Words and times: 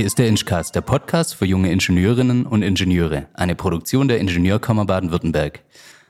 Hier 0.00 0.06
ist 0.06 0.18
der 0.18 0.28
Inchcast, 0.28 0.74
der 0.74 0.80
Podcast 0.80 1.34
für 1.34 1.44
junge 1.44 1.70
Ingenieurinnen 1.70 2.46
und 2.46 2.62
Ingenieure, 2.62 3.26
eine 3.34 3.54
Produktion 3.54 4.08
der 4.08 4.18
Ingenieurkammer 4.18 4.86
Baden-Württemberg. 4.86 5.60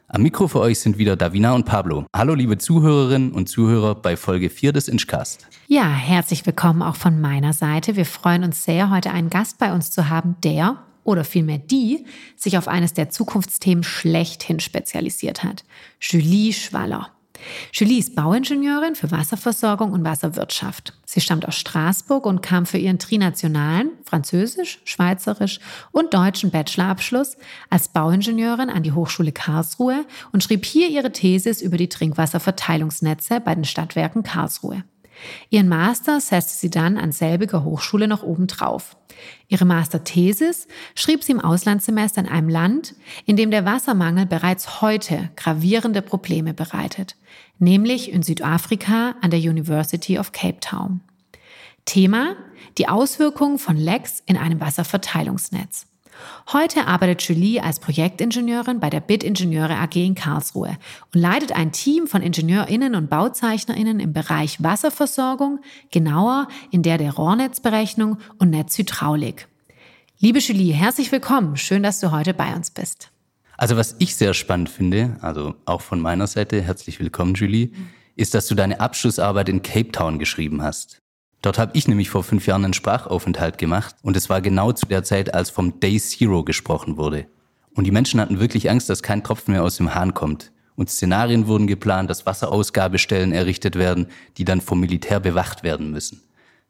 Am 0.07 0.23
Mikro 0.23 0.47
für 0.47 0.61
euch 0.61 0.79
sind 0.79 0.97
wieder 0.97 1.17
Davina 1.17 1.57
und 1.57 1.67
Pablo. 1.67 2.07
Hallo 2.15 2.35
liebe 2.35 2.57
Zuhörerinnen 2.57 3.33
und 3.33 3.49
Zuhörer 3.49 3.97
bei 3.97 4.17
Folge 4.17 4.49
4 4.49 4.73
des 4.73 4.87
Inchcast. 4.87 5.49
Ja, 5.67 5.93
herzlich 5.93 6.47
willkommen 6.47 6.83
auch 6.83 6.95
von 6.95 7.21
meiner 7.21 7.53
Seite. 7.53 7.97
Wir 7.97 8.07
freuen 8.07 8.45
uns 8.45 8.63
sehr, 8.63 8.91
heute 8.91 9.11
einen 9.11 9.29
Gast 9.29 9.59
bei 9.59 9.73
uns 9.73 9.91
zu 9.91 10.09
haben, 10.09 10.37
der 10.45 10.77
oder 11.03 11.25
vielmehr 11.25 11.59
die 11.59 12.07
sich 12.37 12.59
auf 12.59 12.69
eines 12.69 12.95
der 12.95 13.11
Zukunftsthemen 13.11 13.83
schlechthin 13.83 14.61
spezialisiert 14.61 15.43
hat. 15.43 15.65
Julie 15.99 16.53
Schwaller. 16.53 17.11
Julie 17.73 17.99
ist 17.99 18.15
Bauingenieurin 18.15 18.95
für 18.95 19.11
Wasserversorgung 19.11 19.93
und 19.93 20.05
Wasserwirtschaft. 20.05 20.95
Sie 21.05 21.21
stammt 21.21 21.47
aus 21.47 21.57
Straßburg 21.57 22.27
und 22.27 22.43
kam 22.43 22.67
für 22.67 22.79
ihren 22.79 22.99
trinationalen 22.99 23.91
Französisch, 24.05 24.81
Schweizerisch 24.85 25.61
und 25.93 26.15
deutschen 26.15 26.51
Bachelorabschluss 26.51 27.37
als 27.69 27.89
Bauingenieurin 27.89 28.71
an 28.71 28.83
die 28.83 28.93
Hochschule 28.93 29.33
Karlsruhe 29.33 30.05
und 30.33 30.43
schrieb 30.43 30.65
hier 30.65 30.89
ihre 30.89 31.13
Thesis 31.13 31.63
über 31.63 31.77
die 31.77 31.89
Trinkwasserverteilungsnetze 31.89 33.41
bei 33.41 33.55
den 33.55 33.65
Stadtwerken 33.65 34.23
Karlsruhe. 34.23 34.85
Ihren 35.51 35.69
Master 35.69 36.21
setzte 36.21 36.59
sie 36.59 36.71
dann 36.71 36.97
an 36.97 37.13
selbiger 37.13 37.65
Hochschule 37.65 38.09
noch 38.09 38.23
obendrauf. 38.23 38.97
Ihre 39.49 39.65
Masterthesis 39.65 40.67
schrieb 40.95 41.25
sie 41.25 41.33
im 41.33 41.41
Auslandssemester 41.41 42.23
in 42.23 42.29
einem 42.29 42.49
Land, 42.49 42.95
in 43.27 43.37
dem 43.37 43.51
der 43.51 43.65
Wassermangel 43.65 44.27
bereits 44.27 44.81
heute 44.81 45.31
gravierende 45.37 46.03
Probleme 46.03 46.55
bereitet, 46.55 47.17
nämlich 47.61 48.13
in 48.13 48.23
Südafrika 48.23 49.15
an 49.21 49.31
der 49.31 49.41
University 49.41 50.19
of 50.19 50.33
Cape 50.33 50.61
Town. 50.61 51.01
Thema 51.85 52.37
die 52.79 52.89
Auswirkungen 52.89 53.59
von 53.59 53.77
Lecks 53.77 54.23
in 54.27 54.37
einem 54.37 54.61
Wasserverteilungsnetz. 54.61 55.87
Heute 56.53 56.87
arbeitet 56.87 57.23
Julie 57.23 57.63
als 57.63 57.81
Projektingenieurin 57.81 58.81
bei 58.81 58.91
der 58.91 59.01
BIT 59.01 59.25
Ingenieure 59.25 59.77
AG 59.77 59.97
in 59.97 60.15
Karlsruhe 60.15 60.77
und 61.15 61.21
leitet 61.21 61.53
ein 61.53 61.73
Team 61.73 62.07
von 62.07 62.23
IngenieurInnen 62.23 62.95
und 62.95 63.09
BauzeichnerInnen 63.09 64.01
im 64.01 64.13
Bereich 64.13 64.63
Wasserversorgung, 64.63 65.61
genauer 65.91 66.49
in 66.71 66.83
der 66.83 66.99
der 66.99 67.15
Rohrnetzberechnung 67.15 68.19
und 68.39 68.51
Netzhydraulik. 68.51 69.49
Liebe 70.19 70.41
Julie, 70.41 70.75
herzlich 70.75 71.11
willkommen. 71.11 71.57
Schön, 71.57 71.83
dass 71.83 72.01
du 72.01 72.11
heute 72.11 72.35
bei 72.35 72.55
uns 72.55 72.71
bist. 72.71 73.11
Also 73.61 73.77
was 73.77 73.95
ich 73.99 74.17
sehr 74.17 74.33
spannend 74.33 74.71
finde, 74.71 75.19
also 75.21 75.55
auch 75.67 75.83
von 75.83 76.01
meiner 76.01 76.27
Seite, 76.27 76.63
herzlich 76.63 76.99
willkommen 76.99 77.35
Julie, 77.35 77.73
ist, 78.17 78.33
dass 78.33 78.47
du 78.47 78.55
deine 78.55 78.81
Abschlussarbeit 78.81 79.51
in 79.51 79.61
Cape 79.61 79.93
Town 79.93 80.19
geschrieben 80.19 80.63
hast. 80.63 81.03
Dort 81.43 81.59
habe 81.59 81.73
ich 81.75 81.87
nämlich 81.87 82.09
vor 82.09 82.25
fünf 82.25 82.47
Jahren 82.47 82.65
einen 82.65 82.73
Sprachaufenthalt 82.73 83.59
gemacht 83.59 83.97
und 84.01 84.17
es 84.17 84.31
war 84.31 84.41
genau 84.41 84.73
zu 84.73 84.87
der 84.87 85.05
Zeit, 85.05 85.35
als 85.35 85.51
vom 85.51 85.79
Day 85.79 86.01
Zero 86.01 86.43
gesprochen 86.43 86.97
wurde. 86.97 87.27
Und 87.75 87.85
die 87.85 87.91
Menschen 87.91 88.19
hatten 88.19 88.41
wirklich 88.41 88.71
Angst, 88.71 88.89
dass 88.89 89.03
kein 89.03 89.23
Tropfen 89.23 89.53
mehr 89.53 89.63
aus 89.63 89.77
dem 89.77 89.95
Hahn 89.95 90.15
kommt. 90.15 90.53
Und 90.75 90.89
Szenarien 90.89 91.47
wurden 91.47 91.67
geplant, 91.67 92.09
dass 92.09 92.25
Wasserausgabestellen 92.25 93.33
errichtet 93.33 93.77
werden, 93.77 94.07
die 94.39 94.47
dann 94.47 94.63
vom 94.63 94.81
Militär 94.81 95.21
bewacht 95.21 95.65
werden 95.65 95.91
müssen. 95.91 96.23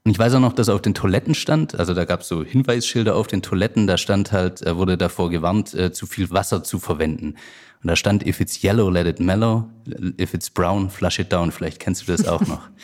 Und 0.05 0.13
ich 0.13 0.19
weiß 0.19 0.35
auch 0.35 0.41
noch, 0.41 0.55
dass 0.55 0.71
auf 0.71 0.81
den 0.81 0.95
Toiletten 0.95 1.35
stand, 1.35 1.79
also 1.79 1.93
da 1.93 2.07
gab 2.07 2.23
es 2.23 2.29
so 2.29 2.43
Hinweisschilder 2.43 3.15
auf 3.15 3.27
den 3.27 3.43
Toiletten, 3.43 3.87
da 3.87 3.99
stand 3.99 4.33
halt, 4.33 4.65
wurde 4.65 4.97
davor 4.97 5.29
gewarnt, 5.29 5.75
äh, 5.75 5.93
zu 5.93 6.07
viel 6.07 6.31
Wasser 6.31 6.65
zu 6.65 6.79
verwenden. 6.79 7.35
Und 7.83 7.89
da 7.89 7.97
stand, 7.97 8.27
if 8.27 8.41
it's 8.41 8.63
yellow, 8.63 8.89
let 8.89 9.07
it 9.07 9.21
mellow, 9.21 9.69
if 10.19 10.33
it's 10.33 10.49
brown, 10.49 10.89
flush 10.89 11.19
it 11.19 11.33
down. 11.33 11.53
Vielleicht 11.53 11.81
kennst 11.81 12.03
du 12.03 12.13
das 12.13 12.27
auch 12.27 12.47
noch. 12.47 12.63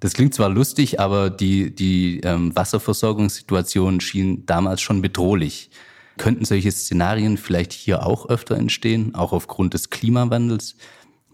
Das 0.00 0.12
klingt 0.12 0.32
zwar 0.32 0.48
lustig, 0.48 1.00
aber 1.00 1.28
die, 1.28 1.74
die 1.74 2.20
ähm, 2.20 2.54
Wasserversorgungssituation 2.54 4.00
schien 4.00 4.46
damals 4.46 4.80
schon 4.80 5.02
bedrohlich. 5.02 5.70
Könnten 6.18 6.44
solche 6.44 6.70
Szenarien 6.70 7.36
vielleicht 7.36 7.72
hier 7.72 8.06
auch 8.06 8.28
öfter 8.28 8.56
entstehen, 8.56 9.16
auch 9.16 9.32
aufgrund 9.32 9.74
des 9.74 9.90
Klimawandels? 9.90 10.76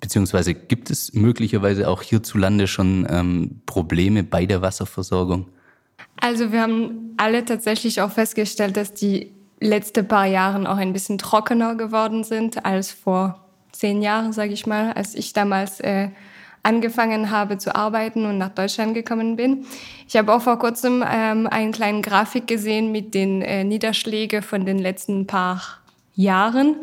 Beziehungsweise 0.01 0.55
gibt 0.55 0.91
es 0.91 1.15
möglicherweise 1.15 1.89
auch 1.89 2.03
hierzulande 2.03 2.67
schon 2.67 3.07
ähm, 3.09 3.63
Probleme 3.67 4.23
bei 4.23 4.47
der 4.47 4.61
Wasserversorgung? 4.61 5.49
Also 6.21 6.53
wir 6.53 6.61
haben 6.61 7.15
alle 7.17 7.45
tatsächlich 7.45 8.01
auch 8.01 8.11
festgestellt, 8.11 8.77
dass 8.77 8.93
die 8.93 9.33
letzten 9.61 10.07
paar 10.07 10.27
Jahre 10.27 10.71
auch 10.71 10.77
ein 10.77 10.93
bisschen 10.93 11.19
trockener 11.19 11.75
geworden 11.75 12.25
sind 12.25 12.65
als 12.65 12.93
vor 12.93 13.45
zehn 13.73 14.03
Jahren, 14.03 14.33
sage 14.33 14.53
ich 14.53 14.67
mal, 14.67 14.93
als 14.93 15.15
ich 15.15 15.33
damals 15.33 15.81
äh, 15.81 16.11
angefangen 16.63 17.31
habe 17.31 17.59
zu 17.59 17.75
arbeiten 17.75 18.25
und 18.25 18.39
nach 18.39 18.49
Deutschland 18.49 18.95
gekommen 18.95 19.37
bin. 19.37 19.67
Ich 20.09 20.17
habe 20.17 20.33
auch 20.33 20.43
vor 20.43 20.59
kurzem 20.59 21.05
ähm, 21.07 21.47
einen 21.47 21.73
kleinen 21.73 22.03
Grafik 22.03 22.47
gesehen 22.47 22.91
mit 22.93 23.15
den 23.15 23.43
äh, 23.43 23.65
Niederschlägen 23.65 24.43
von 24.43 24.65
den 24.65 24.79
letzten 24.79 25.27
paar 25.27 25.61
Jahren. 26.15 26.77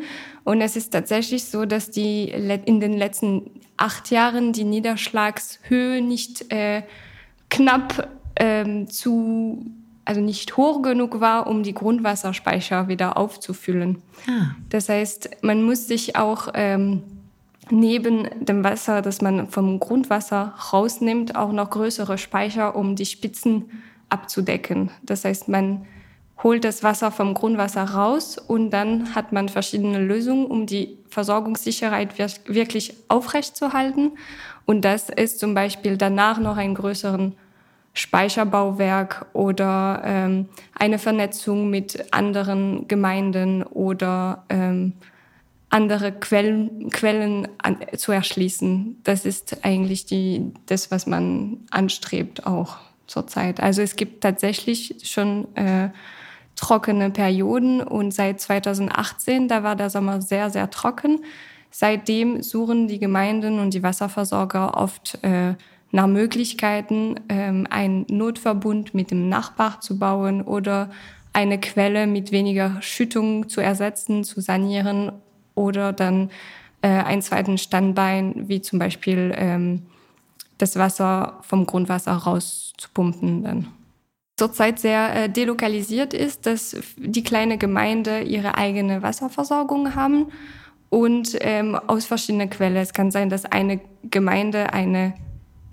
Und 0.44 0.60
es 0.60 0.76
ist 0.76 0.90
tatsächlich 0.90 1.44
so, 1.44 1.64
dass 1.64 1.90
die 1.90 2.28
in 2.28 2.80
den 2.80 2.94
letzten 2.94 3.50
acht 3.76 4.10
Jahren 4.10 4.52
die 4.52 4.64
Niederschlagshöhe 4.64 6.02
nicht 6.02 6.52
äh, 6.52 6.82
knapp 7.48 8.08
ähm, 8.36 8.88
zu, 8.88 9.64
also 10.04 10.20
nicht 10.20 10.56
hoch 10.56 10.82
genug 10.82 11.20
war, 11.20 11.46
um 11.46 11.62
die 11.62 11.74
Grundwasserspeicher 11.74 12.88
wieder 12.88 13.16
aufzufüllen. 13.16 13.98
Ah. 14.28 14.54
Das 14.68 14.88
heißt, 14.88 15.42
man 15.42 15.62
muss 15.62 15.86
sich 15.86 16.16
auch 16.16 16.48
ähm, 16.54 17.02
neben 17.70 18.28
dem 18.44 18.64
Wasser, 18.64 19.02
das 19.02 19.22
man 19.22 19.48
vom 19.48 19.78
Grundwasser 19.78 20.54
rausnimmt, 20.72 21.36
auch 21.36 21.52
noch 21.52 21.70
größere 21.70 22.18
Speicher, 22.18 22.76
um 22.76 22.96
die 22.96 23.06
Spitzen 23.06 23.70
abzudecken. 24.08 24.90
Das 25.02 25.24
heißt, 25.24 25.48
man 25.48 25.86
holt 26.42 26.64
das 26.64 26.82
Wasser 26.82 27.10
vom 27.10 27.34
Grundwasser 27.34 27.84
raus 27.84 28.38
und 28.38 28.70
dann 28.70 29.14
hat 29.14 29.32
man 29.32 29.48
verschiedene 29.48 29.98
Lösungen, 29.98 30.46
um 30.46 30.66
die 30.66 30.98
Versorgungssicherheit 31.08 32.18
wirklich 32.18 32.94
aufrechtzuerhalten. 33.08 34.12
Und 34.64 34.84
das 34.84 35.08
ist 35.08 35.38
zum 35.38 35.54
Beispiel 35.54 35.96
danach 35.96 36.38
noch 36.38 36.56
einen 36.56 36.74
größeren 36.74 37.34
Speicherbauwerk 37.94 39.26
oder 39.34 40.02
ähm, 40.04 40.48
eine 40.78 40.98
Vernetzung 40.98 41.68
mit 41.68 42.12
anderen 42.12 42.88
Gemeinden 42.88 43.62
oder 43.62 44.44
ähm, 44.48 44.94
andere 45.68 46.12
Quellen, 46.12 46.90
Quellen 46.90 47.48
an, 47.58 47.78
zu 47.96 48.12
erschließen. 48.12 49.00
Das 49.04 49.26
ist 49.26 49.64
eigentlich 49.64 50.06
die, 50.06 50.52
das, 50.66 50.90
was 50.90 51.06
man 51.06 51.58
anstrebt 51.70 52.46
auch 52.46 52.78
zurzeit. 53.06 53.60
Also 53.60 53.82
es 53.82 53.96
gibt 53.96 54.22
tatsächlich 54.22 54.94
schon 55.04 55.54
äh, 55.56 55.90
trockene 56.56 57.10
Perioden 57.10 57.80
und 57.80 58.12
seit 58.12 58.40
2018, 58.40 59.48
da 59.48 59.62
war 59.62 59.76
der 59.76 59.90
Sommer 59.90 60.20
sehr, 60.20 60.50
sehr 60.50 60.70
trocken. 60.70 61.24
Seitdem 61.70 62.42
suchen 62.42 62.86
die 62.88 62.98
Gemeinden 62.98 63.58
und 63.58 63.74
die 63.74 63.82
Wasserversorger 63.82 64.76
oft 64.76 65.18
äh, 65.22 65.54
nach 65.90 66.06
Möglichkeiten, 66.06 67.20
ähm, 67.28 67.66
einen 67.70 68.06
Notverbund 68.08 68.94
mit 68.94 69.10
dem 69.10 69.28
Nachbar 69.28 69.80
zu 69.80 69.98
bauen 69.98 70.42
oder 70.42 70.90
eine 71.32 71.58
Quelle 71.58 72.06
mit 72.06 72.32
weniger 72.32 72.80
Schüttung 72.82 73.48
zu 73.48 73.60
ersetzen, 73.60 74.24
zu 74.24 74.40
sanieren 74.40 75.12
oder 75.54 75.92
dann 75.92 76.30
äh, 76.82 76.88
einen 76.88 77.22
zweiten 77.22 77.58
Standbein, 77.58 78.48
wie 78.48 78.60
zum 78.60 78.78
Beispiel 78.78 79.32
ähm, 79.36 79.86
das 80.58 80.76
Wasser 80.76 81.38
vom 81.42 81.66
Grundwasser 81.66 82.12
rauszupumpen 82.12 83.42
dann. 83.42 83.68
Zurzeit 84.36 84.78
sehr 84.78 85.14
äh, 85.14 85.28
delokalisiert 85.28 86.14
ist, 86.14 86.46
dass 86.46 86.76
die 86.96 87.22
kleine 87.22 87.58
Gemeinde 87.58 88.22
ihre 88.22 88.56
eigene 88.56 89.02
Wasserversorgung 89.02 89.94
haben 89.94 90.32
und 90.88 91.36
ähm, 91.40 91.74
aus 91.74 92.06
verschiedenen 92.06 92.50
Quellen. 92.50 92.76
Es 92.76 92.92
kann 92.92 93.10
sein, 93.10 93.30
dass 93.30 93.44
eine 93.44 93.80
Gemeinde 94.10 94.72
eine 94.72 95.14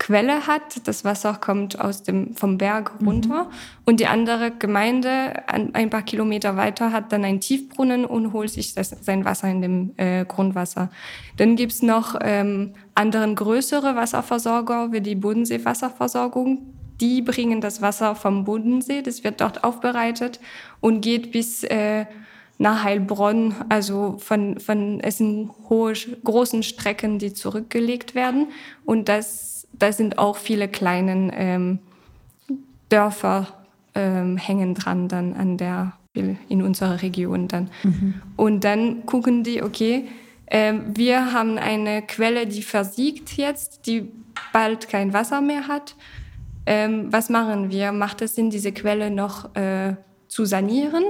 Quelle 0.00 0.46
hat. 0.46 0.88
Das 0.88 1.04
Wasser 1.04 1.34
kommt 1.34 1.78
aus 1.78 2.02
dem, 2.02 2.34
vom 2.34 2.58
Berg 2.58 3.00
mhm. 3.00 3.06
runter. 3.06 3.44
Mhm. 3.44 3.50
Und 3.84 4.00
die 4.00 4.06
andere 4.06 4.50
Gemeinde 4.50 5.46
ein 5.46 5.90
paar 5.90 6.02
Kilometer 6.02 6.56
weiter 6.56 6.90
hat 6.90 7.12
dann 7.12 7.24
einen 7.24 7.40
Tiefbrunnen 7.40 8.06
und 8.06 8.32
holt 8.32 8.50
sich 8.50 8.74
das, 8.74 8.96
sein 9.00 9.24
Wasser 9.24 9.48
in 9.48 9.60
dem 9.60 9.92
äh, 9.98 10.24
Grundwasser. 10.24 10.90
Dann 11.36 11.54
gibt's 11.54 11.82
noch 11.82 12.18
ähm, 12.22 12.72
anderen 12.94 13.34
größere 13.34 13.94
Wasserversorger 13.94 14.90
wie 14.90 15.02
die 15.02 15.14
Bodenseewasserversorgung. 15.14 16.79
Die 17.00 17.22
bringen 17.22 17.60
das 17.60 17.80
Wasser 17.80 18.14
vom 18.14 18.44
Bodensee, 18.44 19.02
das 19.02 19.24
wird 19.24 19.40
dort 19.40 19.64
aufbereitet 19.64 20.40
und 20.80 21.00
geht 21.00 21.32
bis 21.32 21.64
äh, 21.64 22.06
nach 22.58 22.84
Heilbronn. 22.84 23.54
Also 23.68 24.16
von, 24.18 24.60
von 24.60 25.00
es 25.00 25.18
sind 25.18 25.50
hohe, 25.68 25.94
großen 26.24 26.62
Strecken, 26.62 27.18
die 27.18 27.32
zurückgelegt 27.32 28.14
werden. 28.14 28.48
Und 28.84 29.08
das 29.08 29.60
da 29.80 29.92
sind 29.92 30.18
auch 30.18 30.36
viele 30.36 30.68
kleine 30.68 31.32
ähm, 31.34 31.78
Dörfer 32.88 33.48
ähm, 33.94 34.36
hängen 34.36 34.74
dran 34.74 35.08
dann 35.08 35.34
an 35.34 35.56
der 35.56 35.94
in 36.12 36.62
unserer 36.62 37.02
Region 37.02 37.46
dann. 37.46 37.70
Mhm. 37.84 38.14
Und 38.36 38.64
dann 38.64 39.06
gucken 39.06 39.44
die, 39.44 39.62
okay, 39.62 40.08
äh, 40.46 40.74
wir 40.94 41.32
haben 41.32 41.56
eine 41.56 42.02
Quelle, 42.02 42.48
die 42.48 42.62
versiegt 42.62 43.36
jetzt, 43.36 43.86
die 43.86 44.10
bald 44.52 44.88
kein 44.88 45.12
Wasser 45.12 45.40
mehr 45.40 45.68
hat. 45.68 45.94
Ähm, 46.70 47.12
was 47.12 47.30
machen 47.30 47.72
wir? 47.72 47.90
Macht 47.90 48.22
es 48.22 48.36
Sinn, 48.36 48.48
diese 48.48 48.70
Quelle 48.70 49.10
noch 49.10 49.56
äh, 49.56 49.96
zu 50.28 50.44
sanieren 50.44 51.02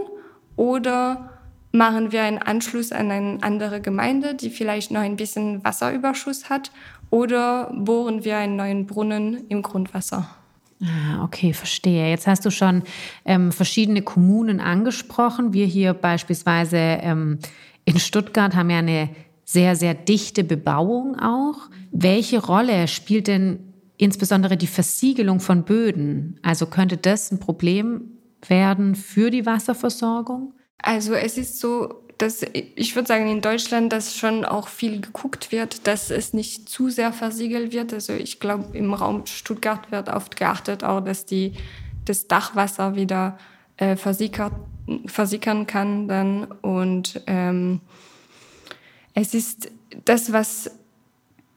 oder 0.56 1.32
machen 1.70 2.12
wir 2.12 2.22
einen 2.22 2.38
Anschluss 2.38 2.92
an 2.92 3.10
eine 3.10 3.38
andere 3.42 3.82
Gemeinde, 3.82 4.34
die 4.34 4.48
vielleicht 4.48 4.90
noch 4.90 5.02
ein 5.02 5.16
bisschen 5.16 5.62
Wasserüberschuss 5.62 6.48
hat 6.48 6.72
oder 7.10 7.70
bohren 7.76 8.24
wir 8.24 8.38
einen 8.38 8.56
neuen 8.56 8.86
Brunnen 8.86 9.48
im 9.48 9.60
Grundwasser? 9.60 10.30
Ah, 10.82 11.22
okay, 11.24 11.52
verstehe. 11.52 12.08
Jetzt 12.08 12.26
hast 12.26 12.46
du 12.46 12.50
schon 12.50 12.82
ähm, 13.26 13.52
verschiedene 13.52 14.00
Kommunen 14.00 14.60
angesprochen. 14.60 15.52
Wir 15.52 15.66
hier 15.66 15.92
beispielsweise 15.92 16.78
ähm, 16.78 17.38
in 17.84 17.98
Stuttgart 17.98 18.56
haben 18.56 18.70
ja 18.70 18.78
eine 18.78 19.10
sehr, 19.44 19.76
sehr 19.76 19.92
dichte 19.92 20.42
Bebauung 20.42 21.20
auch. 21.20 21.68
Welche 21.92 22.42
Rolle 22.42 22.88
spielt 22.88 23.26
denn 23.26 23.69
insbesondere 24.00 24.56
die 24.56 24.66
Versiegelung 24.66 25.40
von 25.40 25.64
Böden? 25.64 26.40
Also 26.42 26.66
könnte 26.66 26.96
das 26.96 27.30
ein 27.30 27.38
Problem 27.38 28.18
werden 28.46 28.94
für 28.94 29.30
die 29.30 29.44
Wasserversorgung? 29.44 30.54
Also 30.78 31.12
es 31.12 31.36
ist 31.36 31.60
so, 31.60 32.02
dass 32.16 32.42
ich 32.52 32.94
würde 32.96 33.08
sagen, 33.08 33.28
in 33.28 33.42
Deutschland, 33.42 33.92
dass 33.92 34.16
schon 34.16 34.46
auch 34.46 34.68
viel 34.68 35.02
geguckt 35.02 35.52
wird, 35.52 35.86
dass 35.86 36.10
es 36.10 36.32
nicht 36.32 36.68
zu 36.68 36.88
sehr 36.88 37.12
versiegelt 37.12 37.72
wird. 37.72 37.92
Also 37.92 38.14
ich 38.14 38.40
glaube, 38.40 38.76
im 38.76 38.94
Raum 38.94 39.26
Stuttgart 39.26 39.90
wird 39.90 40.08
oft 40.08 40.36
geachtet, 40.36 40.82
auch 40.82 41.00
dass 41.00 41.26
die, 41.26 41.52
das 42.06 42.26
Dachwasser 42.26 42.96
wieder 42.96 43.36
äh, 43.76 43.96
versickert, 43.96 44.54
versickern 45.04 45.66
kann 45.66 46.08
dann. 46.08 46.44
Und 46.44 47.22
ähm, 47.26 47.82
es 49.12 49.34
ist 49.34 49.70
das, 50.06 50.32
was 50.32 50.70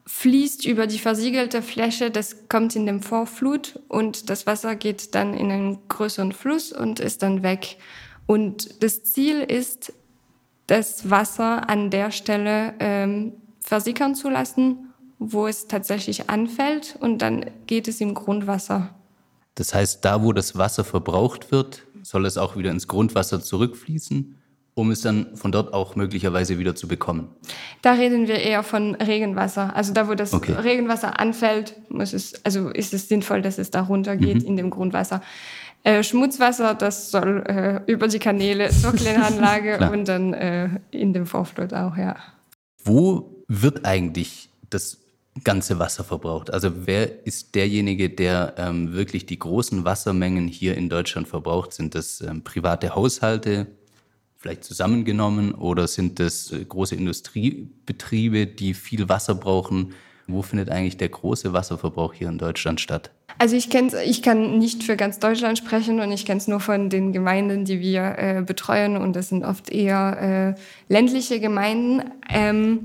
fließt 0.06 0.66
über 0.66 0.86
die 0.86 0.98
versiegelte 0.98 1.62
Fläche, 1.62 2.10
das 2.10 2.48
kommt 2.48 2.76
in 2.76 2.86
den 2.86 3.00
Vorflut 3.00 3.80
und 3.88 4.28
das 4.28 4.46
Wasser 4.46 4.76
geht 4.76 5.14
dann 5.14 5.34
in 5.34 5.50
einen 5.50 5.88
größeren 5.88 6.32
Fluss 6.32 6.72
und 6.72 7.00
ist 7.00 7.22
dann 7.22 7.42
weg. 7.42 7.78
Und 8.26 8.82
das 8.82 9.04
Ziel 9.04 9.40
ist, 9.40 9.92
das 10.66 11.10
Wasser 11.10 11.68
an 11.68 11.90
der 11.90 12.10
Stelle 12.10 12.74
ähm, 12.80 13.32
versickern 13.60 14.14
zu 14.14 14.30
lassen, 14.30 14.92
wo 15.18 15.46
es 15.46 15.68
tatsächlich 15.68 16.28
anfällt 16.30 16.96
und 17.00 17.18
dann 17.18 17.50
geht 17.66 17.88
es 17.88 18.00
im 18.00 18.14
Grundwasser. 18.14 18.94
Das 19.54 19.74
heißt, 19.74 20.04
da 20.04 20.22
wo 20.22 20.32
das 20.32 20.56
Wasser 20.56 20.84
verbraucht 20.84 21.52
wird, 21.52 21.82
soll 22.02 22.26
es 22.26 22.36
auch 22.36 22.56
wieder 22.56 22.70
ins 22.70 22.88
Grundwasser 22.88 23.40
zurückfließen, 23.40 24.36
um 24.74 24.90
es 24.90 25.02
dann 25.02 25.36
von 25.36 25.52
dort 25.52 25.72
auch 25.72 25.94
möglicherweise 25.94 26.58
wieder 26.58 26.74
zu 26.74 26.88
bekommen. 26.88 27.28
Da 27.82 27.92
reden 27.92 28.26
wir 28.26 28.40
eher 28.40 28.62
von 28.62 28.96
Regenwasser. 28.96 29.74
Also 29.76 29.92
da, 29.92 30.08
wo 30.08 30.14
das 30.14 30.34
okay. 30.34 30.52
Regenwasser 30.52 31.20
anfällt, 31.20 31.76
muss 31.88 32.12
es, 32.12 32.44
also 32.44 32.70
ist 32.70 32.92
es 32.92 33.08
sinnvoll, 33.08 33.40
dass 33.40 33.58
es 33.58 33.70
da 33.70 33.82
runtergeht 33.82 34.42
mhm. 34.42 34.48
in 34.48 34.56
dem 34.56 34.70
Grundwasser. 34.70 35.22
Äh, 35.84 36.02
Schmutzwasser, 36.02 36.74
das 36.74 37.10
soll 37.10 37.44
äh, 37.46 37.92
über 37.92 38.08
die 38.08 38.18
Kanäle 38.18 38.70
zur 38.70 38.92
Kläranlage 38.92 39.90
und 39.92 40.08
dann 40.08 40.32
äh, 40.32 40.80
in 40.90 41.12
dem 41.12 41.26
Vorflut 41.26 41.72
auch, 41.72 41.96
ja. 41.96 42.16
Wo 42.82 43.44
wird 43.48 43.84
eigentlich 43.84 44.48
das 44.70 44.98
ganze 45.44 45.78
Wasser 45.78 46.02
verbraucht? 46.02 46.52
Also 46.52 46.86
wer 46.86 47.26
ist 47.26 47.54
derjenige, 47.54 48.08
der 48.08 48.54
ähm, 48.56 48.94
wirklich 48.94 49.26
die 49.26 49.38
großen 49.38 49.84
Wassermengen 49.84 50.48
hier 50.48 50.76
in 50.76 50.88
Deutschland 50.88 51.28
verbraucht? 51.28 51.72
Sind 51.74 51.94
das 51.94 52.20
ähm, 52.22 52.42
private 52.42 52.94
Haushalte, 52.94 53.66
vielleicht 54.44 54.64
zusammengenommen, 54.64 55.54
oder 55.54 55.88
sind 55.88 56.20
das 56.20 56.52
äh, 56.52 56.62
große 56.62 56.94
Industriebetriebe, 56.94 58.46
die 58.46 58.74
viel 58.74 59.08
Wasser 59.08 59.34
brauchen? 59.34 59.94
Wo 60.26 60.42
findet 60.42 60.68
eigentlich 60.68 60.98
der 60.98 61.08
große 61.08 61.54
Wasserverbrauch 61.54 62.12
hier 62.12 62.28
in 62.28 62.36
Deutschland 62.36 62.78
statt? 62.78 63.10
Also 63.38 63.56
ich 63.56 63.70
kenn's, 63.70 63.94
ich 63.94 64.20
kann 64.20 64.58
nicht 64.58 64.82
für 64.82 64.96
ganz 64.96 65.18
Deutschland 65.18 65.56
sprechen 65.56 65.98
und 66.00 66.12
ich 66.12 66.26
kenne 66.26 66.38
es 66.38 66.46
nur 66.46 66.60
von 66.60 66.90
den 66.90 67.14
Gemeinden, 67.14 67.64
die 67.64 67.80
wir 67.80 68.18
äh, 68.18 68.42
betreuen 68.42 68.98
und 68.98 69.16
das 69.16 69.30
sind 69.30 69.46
oft 69.46 69.70
eher 69.70 70.54
äh, 70.58 70.92
ländliche 70.92 71.40
Gemeinden. 71.40 72.02
Ähm, 72.28 72.80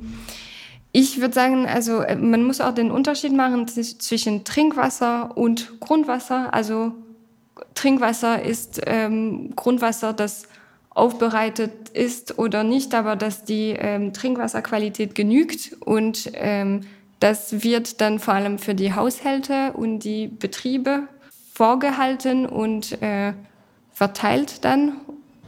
ich 0.93 1.19
würde 1.19 1.33
sagen, 1.33 1.65
also 1.65 1.99
äh, 1.99 2.15
man 2.15 2.43
muss 2.43 2.61
auch 2.61 2.73
den 2.73 2.89
Unterschied 2.89 3.33
machen 3.33 3.67
zwischen 3.67 4.45
Trinkwasser 4.45 5.37
und 5.37 5.81
Grundwasser. 5.81 6.53
Also 6.53 6.93
Trinkwasser 7.75 8.41
ist 8.41 8.81
ähm, 8.85 9.53
Grundwasser, 9.57 10.13
das 10.13 10.48
aufbereitet 10.89 11.89
ist 11.89 12.39
oder 12.39 12.63
nicht, 12.63 12.93
aber 12.95 13.15
dass 13.15 13.43
die 13.43 13.75
ähm, 13.77 14.13
Trinkwasserqualität 14.13 15.15
genügt 15.15 15.75
und 15.79 16.31
ähm, 16.33 16.81
das 17.19 17.63
wird 17.63 18.01
dann 18.01 18.19
vor 18.19 18.33
allem 18.33 18.59
für 18.59 18.75
die 18.75 18.93
Haushalte 18.93 19.73
und 19.73 19.99
die 19.99 20.27
Betriebe 20.27 21.03
vorgehalten 21.53 22.45
und 22.45 23.01
äh, 23.01 23.33
verteilt 23.91 24.63
dann. 24.63 24.93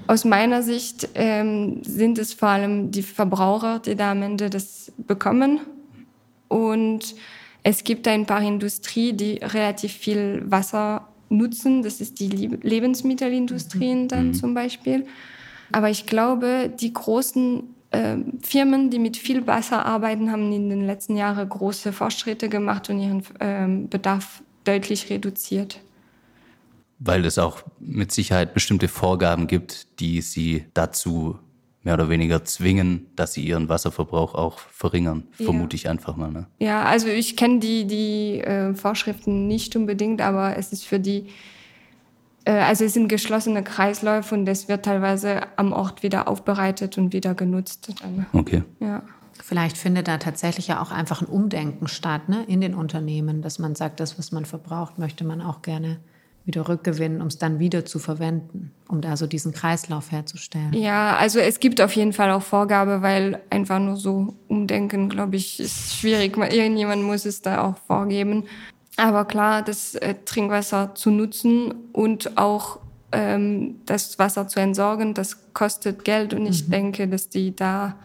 Aus 0.08 0.26
meiner 0.26 0.62
Sicht 0.62 1.10
ähm, 1.16 1.82
sind 1.84 2.18
es 2.18 2.34
vor 2.34 2.50
allem 2.50 2.92
die 2.92 3.04
Verbraucher, 3.04 3.80
die 3.80 3.96
da 3.96 4.12
am 4.12 4.22
Ende 4.22 4.50
das 4.50 4.92
bekommen. 4.98 5.62
Und 6.50 7.16
es 7.64 7.86
gibt 7.86 8.08
ein 8.10 8.26
paar 8.26 8.42
Industrien, 8.42 9.16
die 9.16 9.36
relativ 9.36 9.94
viel 9.94 10.44
Wasser 10.46 11.08
nutzen. 11.31 11.81
Das 11.81 12.01
ist 12.01 12.19
die 12.19 12.28
Lebensmittelindustrie 12.28 14.07
dann 14.07 14.28
mhm. 14.28 14.33
zum 14.33 14.54
Beispiel. 14.54 15.06
Aber 15.72 15.89
ich 15.89 16.06
glaube, 16.06 16.72
die 16.80 16.94
großen 16.94 17.63
ähm, 17.92 18.39
Firmen, 18.42 18.89
die 18.89 19.00
mit 19.00 19.18
viel 19.18 19.48
Wasser 19.48 19.86
arbeiten, 19.86 20.31
haben 20.31 20.51
in 20.51 20.69
den 20.69 20.86
letzten 20.86 21.16
Jahren 21.18 21.48
große 21.48 21.94
Fortschritte 21.94 22.50
gemacht 22.50 22.89
und 22.89 23.00
ihren 23.00 23.24
ähm, 23.39 23.89
Bedarf 23.89 24.44
deutlich 24.63 25.10
reduziert. 25.10 25.80
Weil 27.00 27.25
es 27.25 27.38
auch 27.39 27.63
mit 27.80 28.12
Sicherheit 28.12 28.54
bestimmte 28.54 28.88
Vorgaben 28.88 29.48
gibt, 29.48 30.00
die 30.00 30.22
sie 30.22 30.66
dazu 30.74 31.39
mehr 31.83 31.95
oder 31.95 32.10
weniger 32.10 32.44
zwingen, 32.45 33.07
dass 33.16 33.33
sie 33.33 33.44
ihren 33.44 33.69
Wasserverbrauch 33.69 34.36
auch 34.36 34.60
verringern, 34.60 35.24
ja. 35.38 35.45
vermute 35.45 35.75
ich 35.75 35.89
einfach 35.89 36.16
mal. 36.16 36.31
Ne? 36.31 36.45
Ja, 36.60 36.83
also 36.83 37.07
ich 37.07 37.36
kenne 37.36 37.60
die, 37.60 37.86
die 37.86 38.39
äh, 38.42 38.74
Vorschriften 38.74 39.48
nicht 39.48 39.75
unbedingt, 39.75 40.22
aber 40.22 40.57
es 40.57 40.72
ist 40.72 40.86
für 40.86 41.00
die 41.00 41.28
äh, 42.45 42.51
also 42.51 42.86
es 42.86 42.94
sind 42.94 43.07
geschlossene 43.07 43.63
Kreisläufe 43.63 44.36
und 44.36 44.45
das 44.45 44.68
wird 44.68 44.86
teilweise 44.86 45.42
am 45.57 45.74
Ort 45.74 46.04
wieder 46.04 46.28
aufbereitet 46.28 46.98
und 46.98 47.13
wieder 47.13 47.36
genutzt. 47.36 47.94
Okay. 48.34 48.63
Ja. 48.80 49.04
Vielleicht 49.44 49.77
findet 49.77 50.07
da 50.07 50.18
tatsächlich 50.18 50.68
ja 50.68 50.81
auch 50.81 50.92
einfach 50.92 51.22
ein 51.22 51.27
Umdenken 51.27 51.88
statt 51.88 52.29
ne, 52.29 52.44
in 52.48 52.62
den 52.62 52.75
Unternehmen, 52.75 53.41
dass 53.41 53.60
man 53.60 53.75
sagt, 53.75 54.00
das, 54.00 54.20
was 54.20 54.32
man 54.32 54.46
verbraucht, 54.46 55.00
möchte 55.00 55.24
man 55.24 55.41
auch 55.41 55.62
gerne 55.62 56.00
wieder 56.45 56.67
rückgewinnen, 56.67 57.21
um 57.21 57.27
es 57.27 57.38
dann 57.38 57.60
wieder 57.60 57.86
zu 57.86 58.00
verwenden, 58.00 58.71
um 58.88 59.01
da 59.01 59.15
so 59.15 59.27
diesen 59.27 59.53
Kreislauf 59.53 60.12
herzustellen. 60.12 60.74
Ja, 60.74 61.15
also 61.17 61.39
es 61.39 61.60
gibt 61.60 61.81
auf 61.81 61.95
jeden 61.95 62.13
Fall 62.13 62.31
auch 62.31 62.41
Vorgabe, 62.41 63.01
weil 63.01 63.39
einfach 63.50 63.79
nur 63.79 63.95
so 63.95 64.33
umdenken, 64.48 65.10
glaube 65.10 65.36
ich, 65.36 65.60
ist 65.60 65.95
schwierig. 65.95 66.38
Irgendjemand 66.38 67.03
muss 67.03 67.25
es 67.25 67.41
da 67.41 67.63
auch 67.63 67.77
vorgeben. 67.86 68.45
Aber 68.98 69.25
klar, 69.25 69.62
das 69.62 69.95
äh, 69.95 70.15
Trinkwasser 70.25 70.95
zu 70.95 71.12
nutzen 71.12 71.74
und 71.93 72.38
auch 72.38 72.79
ähm, 73.12 73.75
das 73.86 74.17
Wasser 74.19 74.48
zu 74.48 74.60
entsorgen, 74.60 75.13
das 75.13 75.53
kostet 75.53 76.03
Geld 76.03 76.33
und 76.33 76.45
ich 76.45 76.67
mhm. 76.67 76.71
denke, 76.71 77.07
dass 77.07 77.29
die 77.29 77.55
da, 77.55 77.95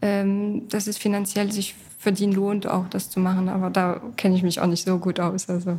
ähm, 0.00 0.68
dass 0.68 0.86
es 0.86 0.96
finanziell 0.96 1.50
sich 1.50 1.74
für 1.98 2.12
die 2.12 2.26
lohnt, 2.26 2.66
auch 2.66 2.88
das 2.88 3.10
zu 3.10 3.20
machen. 3.20 3.48
Aber 3.48 3.70
da 3.70 4.00
kenne 4.16 4.36
ich 4.36 4.42
mich 4.42 4.60
auch 4.60 4.66
nicht 4.66 4.84
so 4.84 4.98
gut 4.98 5.18
aus. 5.20 5.48
Also. 5.48 5.78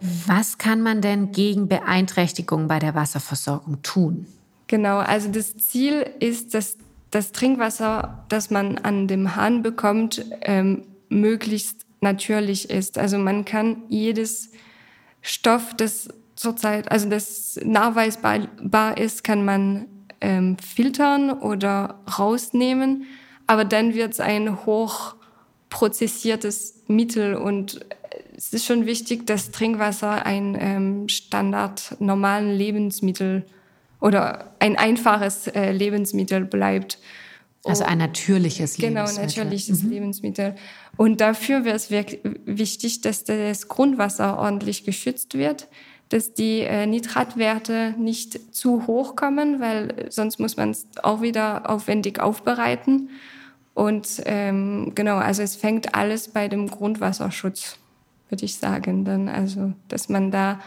Was 0.00 0.58
kann 0.58 0.82
man 0.82 1.00
denn 1.00 1.32
gegen 1.32 1.68
Beeinträchtigungen 1.68 2.68
bei 2.68 2.78
der 2.78 2.94
Wasserversorgung 2.94 3.82
tun? 3.82 4.26
Genau, 4.66 4.98
also 4.98 5.30
das 5.30 5.56
Ziel 5.56 6.06
ist, 6.20 6.54
dass 6.54 6.78
das 7.10 7.32
Trinkwasser, 7.32 8.24
das 8.28 8.50
man 8.50 8.78
an 8.78 9.06
dem 9.06 9.36
Hahn 9.36 9.62
bekommt, 9.62 10.24
ähm, 10.42 10.82
möglichst 11.08 11.86
natürlich 12.00 12.70
ist. 12.70 12.98
Also 12.98 13.18
man 13.18 13.44
kann 13.44 13.82
jedes 13.88 14.50
Stoff, 15.22 15.74
das 15.76 16.08
zurzeit, 16.34 16.90
also 16.90 17.08
das 17.08 17.58
nachweisbar 17.64 18.98
ist, 18.98 19.22
kann 19.24 19.44
man 19.44 19.86
ähm, 20.20 20.56
filtern 20.58 21.30
oder 21.30 22.00
rausnehmen. 22.18 23.04
Aber 23.46 23.64
dann 23.64 23.94
wird 23.94 24.12
es 24.12 24.20
ein 24.20 24.64
hochprozessiertes 25.74 26.84
Mittel 26.86 27.34
und 27.34 27.80
es 28.36 28.52
ist 28.52 28.66
schon 28.66 28.86
wichtig, 28.86 29.26
dass 29.26 29.50
Trinkwasser 29.50 30.26
ein 30.26 30.56
ähm, 30.58 31.08
Standard 31.08 31.96
normalen 32.00 32.50
Lebensmittel 32.56 33.44
oder 34.00 34.54
ein 34.58 34.76
einfaches 34.76 35.46
äh, 35.48 35.72
Lebensmittel 35.72 36.44
bleibt. 36.44 36.98
Also 37.66 37.84
ein 37.84 37.98
natürliches 37.98 38.76
genau, 38.76 39.02
Lebensmittel. 39.02 39.28
Genau, 39.28 39.44
natürliches 39.44 39.82
mhm. 39.82 39.90
Lebensmittel. 39.90 40.54
Und 40.96 41.20
dafür 41.20 41.64
wäre 41.64 41.76
es 41.76 41.90
wichtig, 41.90 43.00
dass 43.00 43.24
das 43.24 43.68
Grundwasser 43.68 44.38
ordentlich 44.38 44.84
geschützt 44.84 45.34
wird, 45.34 45.68
dass 46.10 46.34
die 46.34 46.60
äh, 46.60 46.86
Nitratwerte 46.86 47.94
nicht 47.98 48.54
zu 48.54 48.86
hoch 48.86 49.16
kommen, 49.16 49.60
weil 49.60 50.06
sonst 50.10 50.38
muss 50.38 50.56
man 50.58 50.70
es 50.70 50.86
auch 51.02 51.22
wieder 51.22 51.70
aufwendig 51.70 52.20
aufbereiten. 52.20 53.08
Und 53.74 54.22
ähm, 54.24 54.92
genau, 54.94 55.16
also 55.16 55.42
es 55.42 55.56
fängt 55.56 55.94
alles 55.94 56.28
bei 56.28 56.48
dem 56.48 56.68
Grundwasserschutz 56.68 57.78
würde 58.28 58.44
ich 58.44 58.56
sagen. 58.56 59.04
Dann 59.04 59.28
also, 59.28 59.72
dass 59.88 60.08
man 60.08 60.30
da 60.30 60.60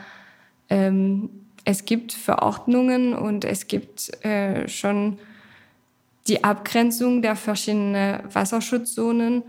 ähm, 0.70 1.30
es 1.66 1.84
gibt 1.84 2.14
Verordnungen 2.14 3.14
und 3.14 3.44
es 3.44 3.68
gibt 3.68 4.24
äh, 4.24 4.68
schon 4.70 5.20
die 6.28 6.44
Abgrenzung 6.44 7.22
der 7.22 7.36
verschiedenen 7.36 8.20
Wasserschutzzonen 8.34 9.44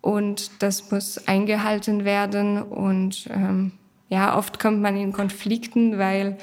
und 0.00 0.62
das 0.62 0.90
muss 0.90 1.26
eingehalten 1.28 2.04
werden 2.06 2.62
und 2.62 3.28
ähm, 3.30 3.72
ja, 4.08 4.38
oft 4.38 4.58
kommt 4.58 4.80
man 4.80 4.96
in 4.96 5.12
Konflikten, 5.12 5.98
weil 5.98 6.38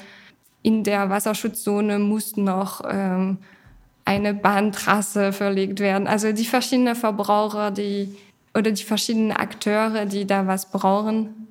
in 0.62 0.84
der 0.84 1.10
Wasserschutzzone 1.10 1.98
muss 1.98 2.36
noch 2.36 2.82
ähm, 2.88 3.38
eine 4.06 4.32
Bahntrasse 4.32 5.32
verlegt 5.32 5.80
werden. 5.80 6.06
Also 6.06 6.32
die 6.32 6.46
verschiedenen 6.46 6.94
Verbraucher, 6.94 7.70
die 7.70 8.16
oder 8.56 8.70
die 8.70 8.84
verschiedenen 8.84 9.32
Akteure, 9.32 10.06
die 10.06 10.26
da 10.26 10.46
was 10.46 10.70
brauchen 10.70 11.46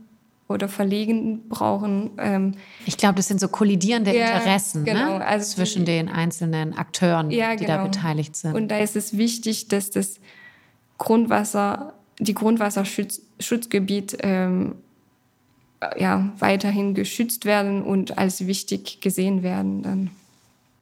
oder 0.47 0.67
verlegen 0.67 1.47
brauchen. 1.49 2.11
Ähm, 2.17 2.53
ich 2.85 2.97
glaube, 2.97 3.15
das 3.15 3.27
sind 3.27 3.39
so 3.39 3.47
kollidierende 3.47 4.15
ja, 4.15 4.37
Interessen 4.37 4.83
ne? 4.83 4.93
genau, 4.93 5.17
ne? 5.17 5.25
also 5.25 5.55
zwischen 5.55 5.85
die, 5.85 5.91
den 5.91 6.09
einzelnen 6.09 6.75
Akteuren, 6.75 7.29
ja, 7.29 7.55
die 7.55 7.65
genau. 7.65 7.77
da 7.77 7.83
beteiligt 7.83 8.35
sind. 8.35 8.55
Und 8.55 8.69
da 8.69 8.79
ist 8.79 8.95
es 8.95 9.17
wichtig, 9.17 9.67
dass 9.67 9.91
das 9.91 10.19
Grundwasser, 10.97 11.93
die 12.19 12.33
Grundwasserschutzgebiet 12.33 14.17
ähm, 14.21 14.75
ja, 15.97 16.31
weiterhin 16.39 16.93
geschützt 16.93 17.45
werden 17.45 17.83
und 17.83 18.17
als 18.17 18.47
wichtig 18.47 19.01
gesehen 19.01 19.43
werden 19.43 19.83
dann. 19.83 20.11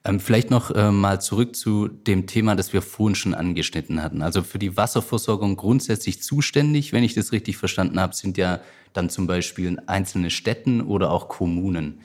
Ähm, 0.05 0.19
vielleicht 0.19 0.51
noch 0.51 0.71
äh, 0.71 0.91
mal 0.91 1.21
zurück 1.21 1.55
zu 1.55 1.87
dem 1.87 2.27
Thema, 2.27 2.55
das 2.55 2.73
wir 2.73 2.81
vorhin 2.81 3.15
schon 3.15 3.33
angeschnitten 3.33 4.03
hatten. 4.03 4.21
Also 4.21 4.43
für 4.43 4.59
die 4.59 4.75
Wasserversorgung 4.75 5.55
grundsätzlich 5.55 6.21
zuständig, 6.21 6.91
wenn 6.91 7.05
ich 7.05 7.13
das 7.13 7.31
richtig 7.31 7.55
verstanden 7.57 7.99
habe, 7.99 8.13
sind 8.13 8.37
ja 8.37 8.59
dann 8.91 9.09
zum 9.09 9.27
Beispiel 9.27 9.81
einzelne 9.87 10.29
Städten 10.29 10.81
oder 10.81 11.11
auch 11.11 11.29
Kommunen. 11.29 12.01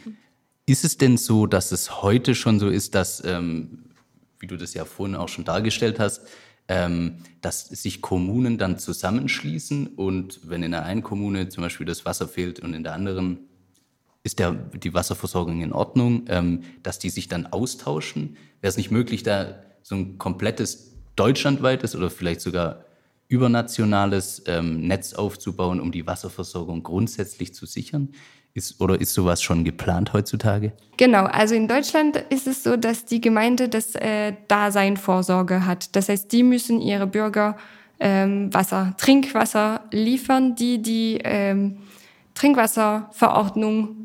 Ist 0.64 0.84
es 0.84 0.96
denn 0.96 1.16
so, 1.16 1.46
dass 1.46 1.72
es 1.72 2.02
heute 2.02 2.34
schon 2.34 2.60
so 2.60 2.68
ist, 2.68 2.94
dass, 2.94 3.24
ähm, 3.24 3.86
wie 4.38 4.46
du 4.46 4.56
das 4.56 4.74
ja 4.74 4.84
vorhin 4.84 5.16
auch 5.16 5.28
schon 5.28 5.44
dargestellt 5.44 5.98
hast, 5.98 6.22
ähm, 6.68 7.16
dass 7.40 7.66
sich 7.66 8.00
Kommunen 8.00 8.58
dann 8.58 8.78
zusammenschließen 8.78 9.88
und 9.88 10.40
wenn 10.44 10.62
in 10.62 10.70
der 10.70 10.84
einen 10.84 11.02
Kommune 11.02 11.48
zum 11.48 11.64
Beispiel 11.64 11.86
das 11.86 12.04
Wasser 12.04 12.28
fehlt 12.28 12.60
und 12.60 12.74
in 12.74 12.84
der 12.84 12.92
anderen 12.92 13.48
ist 14.28 14.38
der, 14.38 14.52
die 14.52 14.92
Wasserversorgung 14.92 15.62
in 15.62 15.72
Ordnung, 15.72 16.24
ähm, 16.28 16.60
dass 16.82 16.98
die 16.98 17.08
sich 17.08 17.28
dann 17.28 17.46
austauschen? 17.46 18.36
Wäre 18.60 18.68
es 18.68 18.76
nicht 18.76 18.90
möglich, 18.90 19.22
da 19.22 19.54
so 19.82 19.94
ein 19.94 20.18
komplettes 20.18 20.92
deutschlandweites 21.16 21.96
oder 21.96 22.10
vielleicht 22.10 22.42
sogar 22.42 22.84
übernationales 23.28 24.42
ähm, 24.46 24.86
Netz 24.86 25.14
aufzubauen, 25.14 25.80
um 25.80 25.92
die 25.92 26.06
Wasserversorgung 26.06 26.82
grundsätzlich 26.82 27.54
zu 27.54 27.64
sichern? 27.64 28.10
Ist, 28.52 28.82
oder 28.82 29.00
ist 29.00 29.14
sowas 29.14 29.42
schon 29.42 29.64
geplant 29.64 30.12
heutzutage? 30.12 30.72
Genau, 30.98 31.24
also 31.24 31.54
in 31.54 31.66
Deutschland 31.66 32.16
ist 32.28 32.46
es 32.46 32.62
so, 32.62 32.76
dass 32.76 33.06
die 33.06 33.22
Gemeinde 33.22 33.70
das 33.70 33.94
äh, 33.94 34.34
Daseinvorsorge 34.48 35.64
hat. 35.64 35.96
Das 35.96 36.10
heißt, 36.10 36.30
die 36.32 36.42
müssen 36.42 36.82
ihre 36.82 37.06
Bürger 37.06 37.56
ähm, 37.98 38.52
Wasser, 38.52 38.94
Trinkwasser 38.98 39.84
liefern, 39.90 40.54
die 40.54 40.82
die 40.82 41.18
ähm, 41.24 41.78
Trinkwasserverordnung 42.38 43.97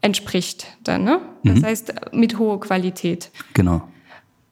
entspricht 0.00 0.66
dann. 0.84 1.04
Ne? 1.04 1.20
Das 1.44 1.60
mhm. 1.60 1.64
heißt 1.64 1.94
mit 2.12 2.38
hoher 2.38 2.60
Qualität. 2.60 3.30
Genau. 3.54 3.82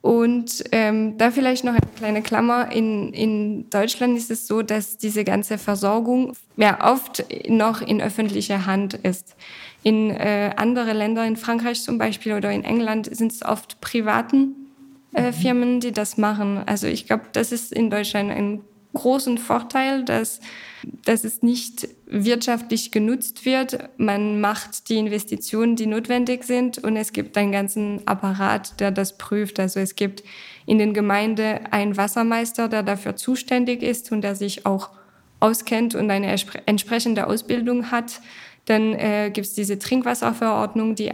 Und 0.04 0.64
ähm, 0.72 1.16
da 1.16 1.30
vielleicht 1.30 1.64
noch 1.64 1.72
eine 1.72 1.80
kleine 1.96 2.20
Klammer. 2.20 2.70
In, 2.70 3.14
in 3.14 3.70
Deutschland 3.70 4.18
ist 4.18 4.30
es 4.30 4.46
so, 4.46 4.60
dass 4.60 4.98
diese 4.98 5.24
ganze 5.24 5.56
Versorgung 5.56 6.34
ja 6.58 6.92
oft 6.92 7.24
noch 7.48 7.80
in 7.80 8.02
öffentlicher 8.02 8.66
Hand 8.66 8.92
ist. 8.92 9.34
In 9.82 10.10
äh, 10.10 10.52
andere 10.56 10.92
Länder, 10.92 11.26
in 11.26 11.36
Frankreich 11.36 11.82
zum 11.82 11.96
Beispiel 11.96 12.34
oder 12.34 12.52
in 12.52 12.64
England, 12.64 13.16
sind 13.16 13.32
es 13.32 13.42
oft 13.42 13.80
privaten 13.80 14.54
äh, 15.14 15.28
mhm. 15.28 15.32
Firmen, 15.32 15.80
die 15.80 15.92
das 15.92 16.18
machen. 16.18 16.62
Also 16.66 16.86
ich 16.86 17.06
glaube, 17.06 17.24
das 17.32 17.50
ist 17.50 17.72
in 17.72 17.88
Deutschland 17.88 18.30
ein 18.30 18.60
großen 18.94 19.38
Vorteil, 19.38 20.04
dass, 20.04 20.40
dass 21.04 21.24
es 21.24 21.42
nicht 21.42 21.88
wirtschaftlich 22.06 22.92
genutzt 22.92 23.44
wird. 23.44 23.90
Man 23.98 24.40
macht 24.40 24.88
die 24.88 24.96
Investitionen, 24.96 25.76
die 25.76 25.86
notwendig 25.86 26.44
sind 26.44 26.78
und 26.78 26.96
es 26.96 27.12
gibt 27.12 27.36
einen 27.36 27.52
ganzen 27.52 28.06
Apparat, 28.06 28.80
der 28.80 28.90
das 28.90 29.18
prüft. 29.18 29.60
Also 29.60 29.80
es 29.80 29.96
gibt 29.96 30.22
in 30.66 30.78
den 30.78 30.94
Gemeinden 30.94 31.66
einen 31.70 31.96
Wassermeister, 31.96 32.68
der 32.68 32.82
dafür 32.82 33.16
zuständig 33.16 33.82
ist 33.82 34.12
und 34.12 34.22
der 34.22 34.34
sich 34.34 34.64
auch 34.64 34.90
auskennt 35.40 35.94
und 35.94 36.10
eine 36.10 36.34
entsprechende 36.66 37.26
Ausbildung 37.26 37.90
hat. 37.90 38.20
Dann 38.64 38.94
äh, 38.94 39.30
gibt 39.30 39.46
es 39.46 39.54
diese 39.54 39.78
Trinkwasserverordnung, 39.78 40.94
die 40.94 41.12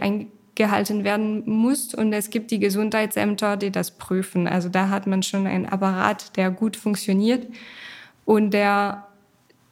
eingehalten 0.61 1.03
werden 1.03 1.43
muss 1.45 1.93
und 1.93 2.13
es 2.13 2.29
gibt 2.29 2.51
die 2.51 2.59
Gesundheitsämter, 2.59 3.57
die 3.57 3.71
das 3.71 3.91
prüfen. 3.91 4.47
Also 4.47 4.69
da 4.69 4.89
hat 4.89 5.07
man 5.07 5.23
schon 5.23 5.47
einen 5.47 5.65
Apparat, 5.65 6.37
der 6.37 6.51
gut 6.51 6.75
funktioniert 6.75 7.47
und 8.25 8.51
der 8.51 9.07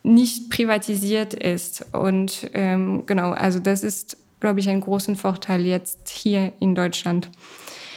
nicht 0.01 0.49
privatisiert 0.49 1.33
ist. 1.33 1.85
Und 1.93 2.49
ähm, 2.53 3.03
genau, 3.05 3.31
also 3.31 3.59
das 3.59 3.83
ist, 3.83 4.17
glaube 4.39 4.59
ich, 4.59 4.69
ein 4.69 4.81
großen 4.81 5.15
Vorteil 5.15 5.65
jetzt 5.65 6.09
hier 6.09 6.53
in 6.59 6.73
Deutschland. 6.73 7.29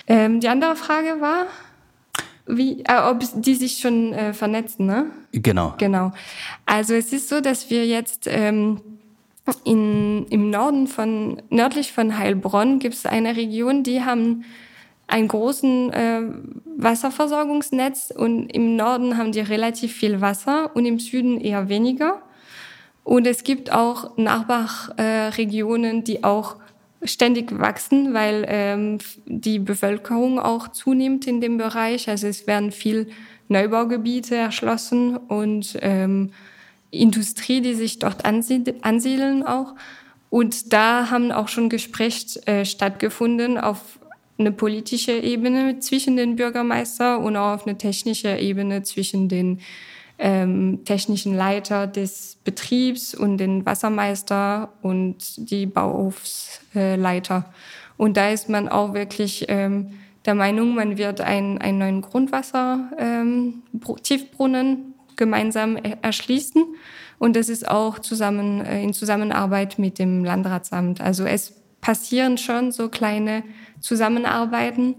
Ähm, 0.07 0.41
die 0.41 0.49
andere 0.49 0.77
Frage 0.77 1.21
war, 1.21 1.47
wie, 2.47 2.83
äh, 2.83 3.01
ob 3.09 3.23
die 3.37 3.55
sich 3.55 3.79
schon 3.79 4.13
äh, 4.13 4.35
vernetzen, 4.35 4.85
ne? 4.85 5.07
Genau. 5.33 5.75
Genau. 5.79 6.13
Also 6.67 6.93
es 6.95 7.13
ist 7.13 7.29
so, 7.29 7.41
dass 7.41 7.71
wir 7.71 7.87
jetzt 7.87 8.27
ähm, 8.27 8.81
in, 9.65 10.27
im 10.29 10.51
Norden 10.51 10.87
von, 10.87 11.43
nördlich 11.51 11.93
von 11.93 12.19
Heilbronn 12.19 12.79
gibt 12.79 12.95
es 12.95 13.07
eine 13.07 13.37
Region, 13.37 13.83
die 13.83 14.03
haben 14.03 14.45
einen 15.09 15.29
großen 15.29 15.93
äh, 15.93 16.23
Wasserversorgungsnetz 16.77 18.13
und 18.17 18.47
im 18.51 18.77
Norden 18.77 19.19
haben 19.19 19.33
die 19.33 19.41
relativ 19.41 19.93
viel 19.93 20.21
Wasser 20.21 20.71
und 20.75 20.87
im 20.87 20.99
Süden 20.99 21.41
eher 21.41 21.69
weniger. 21.69 22.23
Und 23.05 23.27
es 23.27 23.43
gibt 23.43 23.73
auch 23.73 24.17
Nachbarregionen, 24.17 25.99
äh, 25.99 26.03
die 26.03 26.25
auch 26.25 26.57
ständig 27.03 27.59
wachsen, 27.59 28.15
weil 28.15 28.45
ähm, 28.49 28.99
die 29.27 29.59
Bevölkerung 29.59 30.39
auch 30.39 30.69
zunimmt 30.69 31.27
in 31.27 31.41
dem 31.41 31.59
Bereich. 31.59 32.09
Also 32.09 32.29
es 32.29 32.47
werden 32.47 32.71
viel 32.71 33.09
Neubaugebiete 33.49 34.37
erschlossen 34.37 35.17
und 35.17 35.77
ähm, 35.83 36.31
Industrie, 36.93 37.61
die 37.61 37.75
sich 37.75 37.99
dort 37.99 38.25
ansiedeln 38.25 39.43
auch. 39.43 39.75
Und 40.31 40.73
da 40.73 41.11
haben 41.11 41.33
auch 41.33 41.49
schon 41.49 41.69
Gespräche 41.69 42.47
äh, 42.47 42.65
stattgefunden 42.65 43.59
auf 43.59 43.99
eine 44.39 44.53
politische 44.53 45.13
Ebene 45.13 45.81
zwischen 45.81 46.17
den 46.17 46.37
Bürgermeister 46.37 47.19
und 47.19 47.37
auch 47.37 47.55
auf 47.55 47.67
eine 47.67 47.77
technische 47.77 48.37
Ebene 48.37 48.83
zwischen 48.83 49.29
den 49.29 49.61
ähm, 50.19 50.81
technischen 50.85 51.35
Leiter 51.35 51.87
des 51.87 52.37
Betriebs 52.45 53.15
und 53.15 53.39
den 53.39 53.65
Wassermeister 53.67 54.73
und 54.83 55.51
die 55.51 55.67
Bauhofsleiter. 55.67 57.53
Und 57.97 58.17
da 58.17 58.31
ist 58.31 58.49
man 58.49 58.69
auch 58.69 58.95
wirklich 58.95 59.47
ähm, 59.49 59.91
der 60.25 60.35
Meinung, 60.35 60.75
man 60.75 60.99
wird 60.99 61.21
einen, 61.21 61.59
einen 61.59 61.79
neuen 61.79 62.01
Grundwasser-Tiefbrunnen 62.01 64.67
ähm, 64.67 64.92
gemeinsam 65.23 65.77
erschließen. 65.77 66.65
Und 67.21 67.37
das 67.37 67.49
ist 67.49 67.69
auch 67.69 68.01
zusammen, 68.01 68.61
äh, 68.61 68.83
in 68.83 68.93
Zusammenarbeit 68.93 69.79
mit 69.79 70.01
dem 70.01 70.25
Landratsamt. 70.25 71.01
Also 71.01 71.25
es 71.25 71.55
passieren 71.81 72.37
schon 72.39 72.73
so 72.73 72.89
kleine 72.89 73.45
Zusammenarbeiten. 73.79 74.97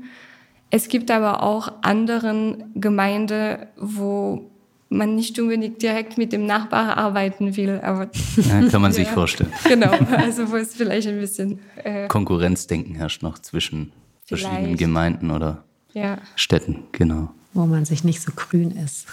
Es 0.70 0.88
gibt 0.88 1.12
aber 1.12 1.44
auch 1.44 1.70
anderen 1.82 2.72
Gemeinden, 2.76 3.68
wo 3.76 4.50
man 4.88 5.16
nicht 5.16 5.38
unbedingt 5.38 5.82
direkt 5.82 6.18
mit 6.18 6.32
dem 6.32 6.46
Nachbar 6.46 6.98
arbeiten 6.98 7.58
will. 7.58 7.82
Aber 7.84 8.10
ja, 8.38 8.70
kann 8.70 8.82
man 8.82 8.94
sich 8.94 9.08
vorstellen. 9.20 9.52
Genau, 9.66 9.92
also 10.16 10.50
wo 10.50 10.56
es 10.56 10.74
vielleicht 10.74 11.10
ein 11.10 11.20
bisschen 11.20 11.60
äh, 11.84 12.08
Konkurrenzdenken 12.08 12.96
herrscht 12.96 13.22
noch 13.22 13.40
zwischen 13.40 13.92
vielleicht. 14.24 14.46
verschiedenen 14.46 14.78
Gemeinden 14.78 15.30
oder 15.32 15.66
ja. 15.92 16.20
Städten, 16.36 16.86
genau. 16.94 17.34
Wo 17.54 17.66
man 17.66 17.86
sich 17.86 18.04
nicht 18.04 18.22
so 18.22 18.32
grün 18.36 18.72
ist. 18.72 19.06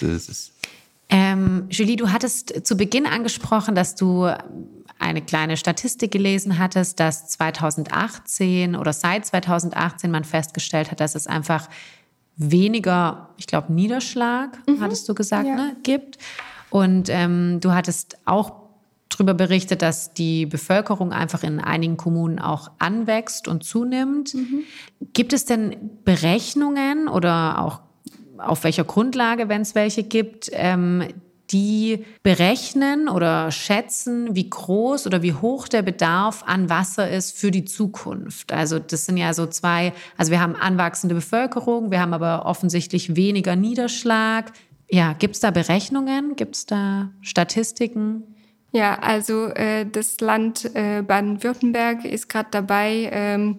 so 0.00 0.06
ist 0.06 0.28
es. 0.28 0.52
Ähm, 1.10 1.68
Julie, 1.70 1.96
du 1.96 2.12
hattest 2.12 2.66
zu 2.66 2.76
Beginn 2.76 3.06
angesprochen, 3.06 3.74
dass 3.74 3.94
du 3.94 4.30
eine 4.98 5.22
kleine 5.22 5.56
Statistik 5.56 6.10
gelesen 6.10 6.58
hattest, 6.58 7.00
dass 7.00 7.28
2018 7.28 8.76
oder 8.76 8.92
seit 8.92 9.24
2018 9.24 10.10
man 10.10 10.24
festgestellt 10.24 10.90
hat, 10.90 11.00
dass 11.00 11.14
es 11.14 11.26
einfach 11.26 11.68
weniger, 12.36 13.30
ich 13.36 13.46
glaube, 13.46 13.72
Niederschlag, 13.72 14.58
mhm. 14.66 14.80
hattest 14.80 15.08
du 15.08 15.14
gesagt, 15.14 15.46
ja. 15.46 15.54
ne, 15.54 15.76
gibt. 15.82 16.18
Und 16.70 17.08
ähm, 17.08 17.60
du 17.60 17.72
hattest 17.72 18.18
auch 18.26 18.67
darüber 19.18 19.34
berichtet, 19.34 19.82
dass 19.82 20.14
die 20.14 20.46
Bevölkerung 20.46 21.12
einfach 21.12 21.42
in 21.42 21.60
einigen 21.60 21.96
Kommunen 21.96 22.38
auch 22.38 22.70
anwächst 22.78 23.48
und 23.48 23.64
zunimmt. 23.64 24.34
Mhm. 24.34 24.62
Gibt 25.12 25.32
es 25.32 25.44
denn 25.44 25.76
Berechnungen 26.04 27.08
oder 27.08 27.62
auch 27.62 27.80
auf 28.38 28.64
welcher 28.64 28.84
Grundlage, 28.84 29.48
wenn 29.48 29.62
es 29.62 29.74
welche 29.74 30.04
gibt, 30.04 30.50
ähm, 30.52 31.02
die 31.50 32.04
berechnen 32.22 33.08
oder 33.08 33.50
schätzen, 33.50 34.34
wie 34.34 34.50
groß 34.50 35.06
oder 35.06 35.22
wie 35.22 35.32
hoch 35.32 35.66
der 35.66 35.82
Bedarf 35.82 36.44
an 36.46 36.68
Wasser 36.68 37.10
ist 37.10 37.38
für 37.38 37.50
die 37.50 37.64
Zukunft. 37.64 38.52
Also 38.52 38.78
das 38.78 39.06
sind 39.06 39.16
ja 39.16 39.32
so 39.32 39.46
zwei, 39.46 39.94
also 40.18 40.30
wir 40.30 40.40
haben 40.40 40.56
anwachsende 40.56 41.14
Bevölkerung, 41.14 41.90
wir 41.90 42.00
haben 42.00 42.12
aber 42.12 42.44
offensichtlich 42.44 43.16
weniger 43.16 43.56
Niederschlag. 43.56 44.52
Ja, 44.90 45.14
gibt 45.14 45.36
es 45.36 45.40
da 45.40 45.50
Berechnungen? 45.50 46.36
Gibt 46.36 46.56
es 46.56 46.66
da 46.66 47.10
Statistiken? 47.22 48.22
Ja, 48.72 48.98
also 48.98 49.46
äh, 49.46 49.86
das 49.86 50.20
Land 50.20 50.70
äh, 50.74 51.02
Baden-Württemberg 51.02 52.04
ist 52.04 52.28
gerade 52.28 52.48
dabei, 52.50 53.08
ähm, 53.12 53.58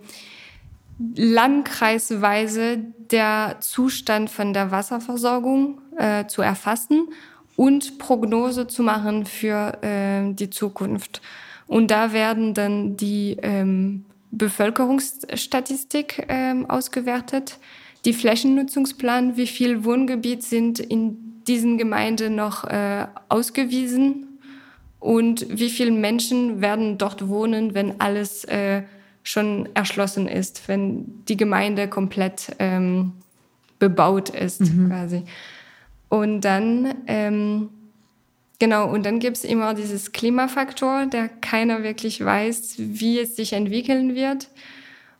landkreisweise 1.15 2.77
der 3.11 3.57
Zustand 3.59 4.29
von 4.29 4.53
der 4.53 4.69
Wasserversorgung 4.69 5.81
äh, 5.97 6.27
zu 6.27 6.41
erfassen 6.41 7.07
und 7.55 7.97
Prognose 7.97 8.67
zu 8.67 8.83
machen 8.83 9.25
für 9.25 9.81
äh, 9.81 10.31
die 10.33 10.49
Zukunft. 10.49 11.21
Und 11.67 11.89
da 11.89 12.13
werden 12.13 12.53
dann 12.53 12.95
die 12.95 13.37
ähm, 13.41 14.05
Bevölkerungsstatistik 14.31 16.25
ähm, 16.27 16.69
ausgewertet, 16.69 17.57
die 18.05 18.13
Flächennutzungsplan, 18.13 19.37
wie 19.37 19.47
viel 19.47 19.83
Wohngebiet 19.83 20.43
sind 20.43 20.79
in 20.79 21.43
diesen 21.47 21.77
Gemeinden 21.77 22.35
noch 22.35 22.63
äh, 22.65 23.07
ausgewiesen 23.27 24.28
und 24.99 25.45
wie 25.49 25.69
viele 25.69 25.91
Menschen 25.91 26.61
werden 26.61 26.97
dort 26.97 27.27
wohnen, 27.27 27.73
wenn 27.73 28.01
alles 28.01 28.43
äh, 28.45 28.83
schon 29.23 29.69
erschlossen 29.73 30.27
ist, 30.27 30.67
wenn 30.67 31.23
die 31.27 31.37
Gemeinde 31.37 31.87
komplett 31.87 32.55
ähm, 32.59 33.13
bebaut 33.79 34.29
ist 34.29 34.61
mhm. 34.61 34.89
quasi. 34.89 35.23
Und 36.09 36.41
dann, 36.41 36.95
ähm, 37.07 37.69
genau, 38.57 38.89
und 38.91 39.05
dann 39.05 39.19
gibt 39.19 39.37
es 39.37 39.43
immer 39.43 39.73
dieses 39.73 40.11
Klimafaktor, 40.11 41.05
der 41.05 41.29
keiner 41.29 41.83
wirklich 41.83 42.23
weiß, 42.23 42.75
wie 42.77 43.19
es 43.19 43.35
sich 43.35 43.53
entwickeln 43.53 44.15
wird. 44.15 44.49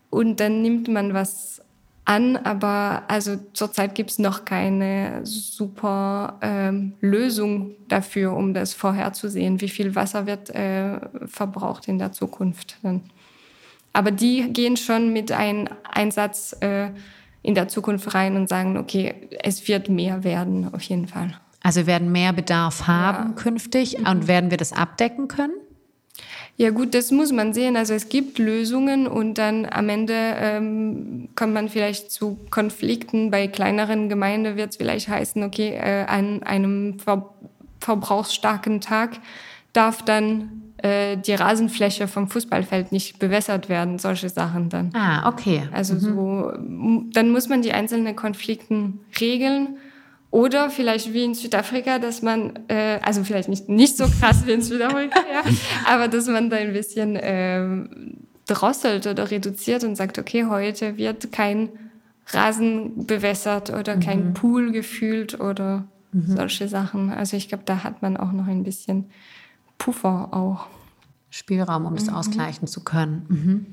Und 0.10 0.40
dann 0.40 0.62
nimmt 0.62 0.88
man 0.88 1.14
was 1.14 1.62
an, 2.10 2.38
aber 2.38 3.04
also 3.08 3.38
zurzeit 3.54 3.94
gibt 3.94 4.10
es 4.10 4.18
noch 4.18 4.44
keine 4.44 5.24
super 5.24 6.40
ähm, 6.42 6.94
Lösung 7.02 7.76
dafür, 7.88 8.34
um 8.34 8.56
das 8.56 8.74
vorherzusehen, 8.74 9.62
wie 9.62 9.70
viel 9.70 9.94
Wasser 9.94 10.26
wird 10.26 10.50
äh, 10.50 11.00
verbraucht 11.28 11.88
in 11.88 12.00
der 12.00 12.12
Zukunft. 12.12 12.78
Dann. 12.82 13.02
Aber 13.94 14.10
die 14.10 14.52
gehen 14.52 14.76
schon 14.76 15.14
mit 15.14 15.32
einem 15.32 15.68
Einsatz 15.84 16.58
äh, 16.62 16.90
in 17.44 17.54
der 17.54 17.68
Zukunft 17.68 18.12
rein 18.16 18.36
und 18.36 18.50
sagen, 18.50 18.78
okay, 18.78 19.14
es 19.44 19.68
wird 19.68 19.88
mehr 19.88 20.24
werden, 20.24 20.74
auf 20.74 20.82
jeden 20.82 21.08
Fall. 21.08 21.40
Also 21.62 21.86
werden 21.86 22.12
mehr 22.12 22.34
Bedarf 22.34 22.88
haben 22.88 23.30
ja. 23.30 23.36
künftig 23.36 24.00
mhm. 24.00 24.08
und 24.08 24.28
werden 24.28 24.50
wir 24.50 24.58
das 24.58 24.74
abdecken 24.74 25.28
können? 25.28 25.54
Ja 26.60 26.72
gut, 26.72 26.94
das 26.94 27.10
muss 27.12 27.32
man 27.32 27.54
sehen. 27.54 27.78
Also 27.78 27.94
es 27.94 28.10
gibt 28.10 28.38
Lösungen 28.38 29.08
und 29.08 29.36
dann 29.36 29.66
am 29.66 29.88
Ende 29.88 30.14
ähm, 30.14 31.30
kommt 31.34 31.54
man 31.54 31.70
vielleicht 31.70 32.12
zu 32.12 32.38
Konflikten. 32.50 33.32
Bei 33.32 33.48
kleineren 33.48 34.10
Gemeinden 34.10 34.58
wird 34.58 34.72
es 34.72 34.76
vielleicht 34.76 35.08
heißen, 35.08 35.42
okay, 35.44 35.70
äh, 35.70 36.04
an 36.06 36.44
einem 36.44 37.00
ver 37.00 37.30
verbrauchsstarken 37.80 38.82
Tag 38.82 39.22
darf 39.72 40.04
dann 40.04 40.74
äh, 40.84 41.16
die 41.16 41.34
Rasenfläche 41.34 42.10
vom 42.10 42.28
Fußballfeld 42.28 42.92
nicht 42.92 43.20
bewässert 43.20 43.70
werden, 43.70 43.98
solche 43.98 44.28
Sachen 44.28 44.68
dann. 44.68 44.90
Ah, 44.94 45.30
okay. 45.30 45.64
Also 45.72 45.94
mhm. 45.94 46.00
so, 46.00 46.52
dann 47.14 47.32
muss 47.32 47.48
man 47.48 47.62
die 47.62 47.72
einzelnen 47.72 48.18
Konflikten 48.18 49.00
regeln 49.22 49.78
oder 50.32 50.70
vielleicht 50.70 51.14
wie 51.14 51.24
in 51.24 51.34
Südafrika, 51.34 51.98
dass 51.98 52.22
man, 52.22 52.54
äh, 52.68 53.00
also 53.02 53.24
vielleicht 53.24 53.50
nicht, 53.50 53.68
nicht 53.68 53.98
so 53.98 54.06
krass 54.20 54.46
wie 54.46 54.52
in 54.52 54.62
Südafrika, 54.62 55.20
ja, 55.20 55.44
aber 55.86 56.08
dass 56.08 56.28
man 56.28 56.50
da 56.50 56.58
ein 56.58 56.74
bisschen 56.74 57.16
äh, 57.16 57.66
drosselt 58.46 59.08
oder 59.08 59.32
reduziert 59.32 59.84
und 59.84 59.96
sagt, 59.96 60.20
okay, 60.20 60.46
heute 60.46 60.98
wird 60.98 61.32
kein 61.32 61.70
Rasen 62.28 63.08
bewässert 63.08 63.72
oder 63.72 63.96
mhm. 63.96 64.00
kein 64.02 64.34
Pool 64.34 64.72
gefühlt 64.72 65.40
oder 65.40 65.88
mhm. 66.12 66.36
solche 66.36 66.68
Sachen. 66.68 67.12
Also 67.12 67.36
ich 67.36 67.48
glaube, 67.48 67.64
da 67.66 67.84
hat 67.84 68.02
man 68.02 68.18
auch 68.18 68.32
noch 68.32 68.48
ein 68.48 68.64
bisschen 68.64 69.06
Puffer 69.78 70.30
auch. 70.32 70.68
Spielraum, 71.32 71.86
um 71.86 71.96
das 71.96 72.08
mhm. 72.08 72.14
ausgleichen 72.14 72.68
zu 72.68 72.84
können. 72.84 73.26
Mhm. 73.30 73.66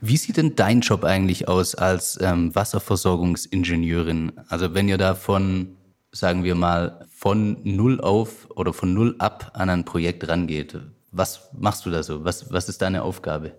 Wie 0.00 0.16
sieht 0.16 0.36
denn 0.36 0.54
dein 0.56 0.80
Job 0.80 1.04
eigentlich 1.04 1.48
aus 1.48 1.74
als 1.74 2.18
ähm, 2.20 2.54
Wasserversorgungsingenieurin? 2.54 4.32
Also 4.48 4.74
wenn 4.74 4.88
ihr 4.88 4.98
da 4.98 5.14
von 5.14 5.77
sagen 6.12 6.44
wir 6.44 6.54
mal, 6.54 7.06
von 7.10 7.58
null 7.64 8.00
auf 8.00 8.48
oder 8.54 8.72
von 8.72 8.94
null 8.94 9.14
ab 9.18 9.52
an 9.54 9.70
ein 9.70 9.84
Projekt 9.84 10.28
rangeht. 10.28 10.78
Was 11.12 11.48
machst 11.58 11.86
du 11.86 11.90
da 11.90 12.02
so? 12.02 12.24
Was, 12.24 12.52
was 12.52 12.68
ist 12.68 12.82
deine 12.82 13.02
Aufgabe? 13.02 13.52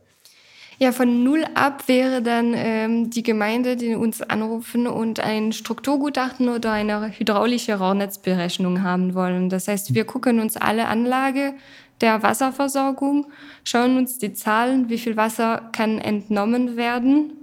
Ja, 0.81 0.93
von 0.93 1.25
null 1.25 1.45
ab 1.55 1.87
wäre 1.87 2.21
dann 2.21 2.53
ähm, 2.55 3.09
die 3.09 3.21
Gemeinde, 3.21 3.75
die 3.75 3.95
uns 3.95 4.21
anrufen 4.21 4.87
und 4.87 5.19
ein 5.19 5.51
Strukturgutachten 5.51 6.47
oder 6.47 6.71
eine 6.71 7.09
hydraulische 7.09 7.77
Rohrnetzberechnung 7.77 8.81
haben 8.81 9.13
wollen. 9.13 9.49
Das 9.49 9.67
heißt, 9.67 9.93
wir 9.93 10.05
gucken 10.05 10.39
uns 10.39 10.55
alle 10.55 10.87
Anlage 10.87 11.53
der 11.99 12.23
Wasserversorgung, 12.23 13.27
schauen 13.65 13.97
uns 13.97 14.19
die 14.19 14.31
Zahlen, 14.31 14.87
wie 14.87 14.97
viel 14.97 15.17
Wasser 15.17 15.69
kann 15.73 15.97
entnommen 15.97 16.77
werden, 16.77 17.33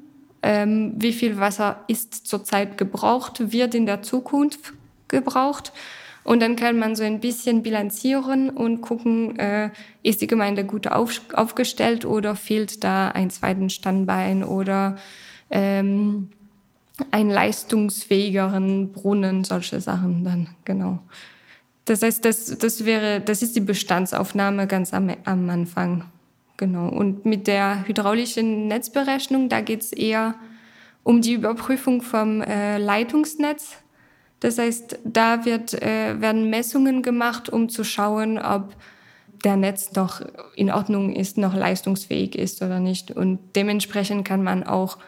ähm, 0.43 0.95
wie 0.97 1.13
viel 1.13 1.39
Wasser 1.39 1.85
ist 1.89 2.27
zurzeit 2.27 2.79
gebraucht, 2.79 3.53
wird 3.53 3.75
in 3.75 3.85
der 3.85 4.01
Zukunft 4.01 4.73
gebraucht. 5.09 5.73
Und 6.25 6.41
dann 6.41 6.57
kann 6.57 6.77
man 6.77 6.97
so 6.97 7.05
ein 7.05 7.21
bisschen 7.21 7.63
bilanzieren 7.63 8.51
und 8.51 8.81
gucken, 8.81 9.39
äh, 9.39 9.71
ist 10.03 10.21
die 10.21 10.27
Gemeinde 10.27 10.65
gut 10.65 10.89
auf, 10.89 11.21
aufgestellt 11.33 12.05
oder 12.05 12.35
fehlt 12.35 12.83
da 12.83 13.09
ein 13.09 13.31
zweiten 13.31 13.71
Standbein 13.71 14.43
oder 14.43 14.97
ähm, 15.51 16.31
ein 17.13 17.31
leistungsfähigeren 17.31 18.91
Brunnen, 18.91 19.45
solche 19.45 19.81
Sachen 19.81 20.25
dann, 20.25 20.49
genau. 20.65 20.99
Das 21.85 22.03
heißt, 22.03 22.25
das, 22.25 22.59
das 22.59 22.85
wäre, 22.85 23.21
das 23.21 23.43
ist 23.43 23.55
die 23.55 23.61
Bestandsaufnahme 23.61 24.67
ganz 24.67 24.93
am, 24.93 25.11
am 25.25 25.49
Anfang. 25.49 26.07
Genau. 26.57 26.89
Und 26.89 27.25
mit 27.25 27.47
der 27.47 27.87
hydraulischen 27.87 28.67
Netzberechnung, 28.67 29.49
da 29.49 29.61
geht 29.61 29.83
es 29.83 29.93
eher 29.93 30.35
um 31.05 31.21
die 31.21 31.35
Überprüfung 31.35 32.03
vom 32.03 32.43
äh, 32.43 32.79
Leitungsnetz 32.79 33.77
das 34.41 34.59
heißt, 34.59 34.99
da 35.05 35.45
wird, 35.45 35.75
äh, 35.75 36.21
werden 36.21 36.51
Messungen 36.51 37.03
gemacht, 37.03 37.49
um 37.49 37.69
zu 37.69 37.85
schauen, 37.85 38.39
ob 38.39 38.75
der 39.45 39.57
Netz 39.57 39.93
noch 39.93 40.23
in 40.55 40.71
Ordnung 40.71 41.15
ist, 41.15 41.39
noch 41.39 41.55
leistungsfähig 41.55 42.37
ist 42.37 42.63
oder 42.63 42.81
nicht. 42.81 43.11
Und 43.11 43.39
dementsprechend 43.55 44.27
kann 44.27 44.43
man 44.43 44.65
auch 44.65 44.99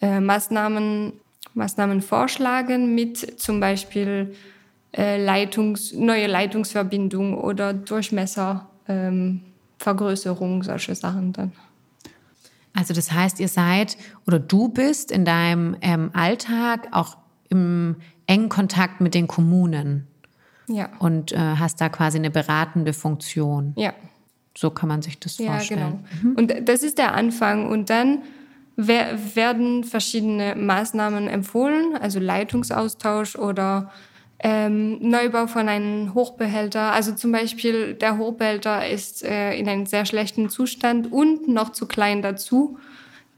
äh, 0.00 0.20
Maßnahmen, 0.20 1.12
Maßnahmen 1.54 2.00
vorschlagen 2.00 2.94
mit 2.94 3.40
zum 3.40 3.60
Beispiel 3.60 4.34
äh, 4.92 5.22
Leitungs-, 5.22 5.94
neue 5.94 6.26
Leitungsverbindung 6.26 7.36
oder 7.36 7.74
Durchmesservergrößerung, 7.74 10.56
ähm, 10.56 10.62
solche 10.62 10.94
Sachen 10.94 11.32
dann. 11.32 11.52
Also 12.72 12.94
das 12.94 13.10
heißt, 13.10 13.40
ihr 13.40 13.48
seid 13.48 13.96
oder 14.26 14.38
du 14.38 14.68
bist 14.68 15.10
in 15.10 15.24
deinem 15.24 15.76
ähm, 15.80 16.10
Alltag 16.12 16.86
auch 16.92 17.16
im 17.48 17.96
engen 18.30 18.48
Kontakt 18.48 19.00
mit 19.00 19.14
den 19.14 19.26
Kommunen. 19.26 20.06
Ja. 20.68 20.88
Und 21.00 21.32
äh, 21.32 21.36
hast 21.36 21.80
da 21.80 21.88
quasi 21.88 22.18
eine 22.18 22.30
beratende 22.30 22.92
Funktion. 22.92 23.74
Ja. 23.76 23.92
So 24.56 24.70
kann 24.70 24.88
man 24.88 25.02
sich 25.02 25.18
das 25.18 25.38
ja, 25.38 25.52
vorstellen. 25.52 26.04
Genau. 26.22 26.30
Mhm. 26.30 26.36
Und 26.36 26.68
das 26.68 26.84
ist 26.84 26.98
der 26.98 27.14
Anfang. 27.14 27.68
Und 27.68 27.90
dann 27.90 28.22
werden 28.76 29.84
verschiedene 29.84 30.54
Maßnahmen 30.54 31.28
empfohlen, 31.28 31.96
also 32.00 32.18
Leitungsaustausch 32.18 33.36
oder 33.36 33.90
ähm, 34.38 34.98
Neubau 35.02 35.48
von 35.48 35.68
einem 35.68 36.14
Hochbehälter. 36.14 36.92
Also 36.92 37.12
zum 37.12 37.32
Beispiel 37.32 37.94
der 37.94 38.16
Hochbehälter 38.16 38.88
ist 38.88 39.22
äh, 39.22 39.54
in 39.54 39.68
einem 39.68 39.86
sehr 39.86 40.06
schlechten 40.06 40.48
Zustand 40.48 41.12
und 41.12 41.48
noch 41.48 41.72
zu 41.72 41.86
klein 41.86 42.22
dazu 42.22 42.78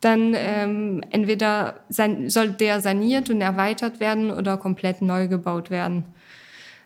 dann 0.02 0.34
ähm, 0.36 1.02
entweder 1.10 1.76
soll 1.88 2.50
der 2.50 2.80
saniert 2.80 3.30
und 3.30 3.40
erweitert 3.40 4.00
werden 4.00 4.30
oder 4.30 4.56
komplett 4.58 5.00
neu 5.00 5.28
gebaut 5.28 5.70
werden. 5.70 6.04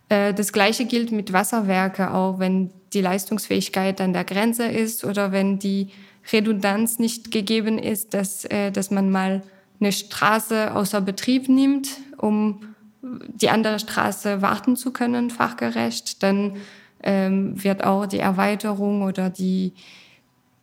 Äh, 0.08 0.34
das 0.34 0.52
Gleiche 0.52 0.84
gilt 0.84 1.12
mit 1.12 1.32
Wasserwerke 1.32 2.12
auch, 2.12 2.38
wenn 2.38 2.70
die 2.92 3.00
Leistungsfähigkeit 3.00 4.00
an 4.00 4.12
der 4.12 4.24
Grenze 4.24 4.66
ist 4.66 5.02
oder 5.04 5.32
wenn 5.32 5.58
die 5.58 5.88
Redundanz 6.30 6.98
nicht 6.98 7.30
gegeben 7.30 7.78
ist, 7.78 8.14
dass, 8.14 8.44
äh, 8.44 8.70
dass 8.70 8.90
man 8.90 9.10
mal 9.10 9.42
eine 9.80 9.92
Straße 9.92 10.74
außer 10.74 11.00
Betrieb 11.00 11.48
nimmt, 11.48 11.88
um 12.18 12.74
die 13.02 13.50
andere 13.50 13.78
Straße 13.78 14.42
warten 14.42 14.76
zu 14.76 14.92
können, 14.92 15.30
fachgerecht, 15.30 16.22
dann 16.22 16.56
ähm, 17.02 17.62
wird 17.62 17.84
auch 17.84 18.06
die 18.06 18.18
Erweiterung 18.18 19.02
oder 19.02 19.30
die, 19.30 19.72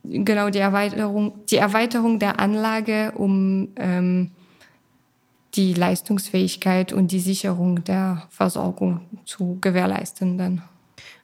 genau 0.04 0.50
die 0.50 0.60
Erweiterung, 0.60 1.34
die 1.50 1.58
Erweiterung 1.58 2.20
der 2.20 2.40
Anlage, 2.40 3.14
um 3.16 3.70
ähm, 3.78 4.32
die 5.56 5.74
Leistungsfähigkeit 5.74 6.94
und 6.94 7.12
die 7.12 7.20
Sicherung 7.20 7.84
der 7.84 8.24
Versorgung 8.30 9.02
zu 9.26 9.58
gewährleisten 9.62 10.38
dann. 10.38 10.64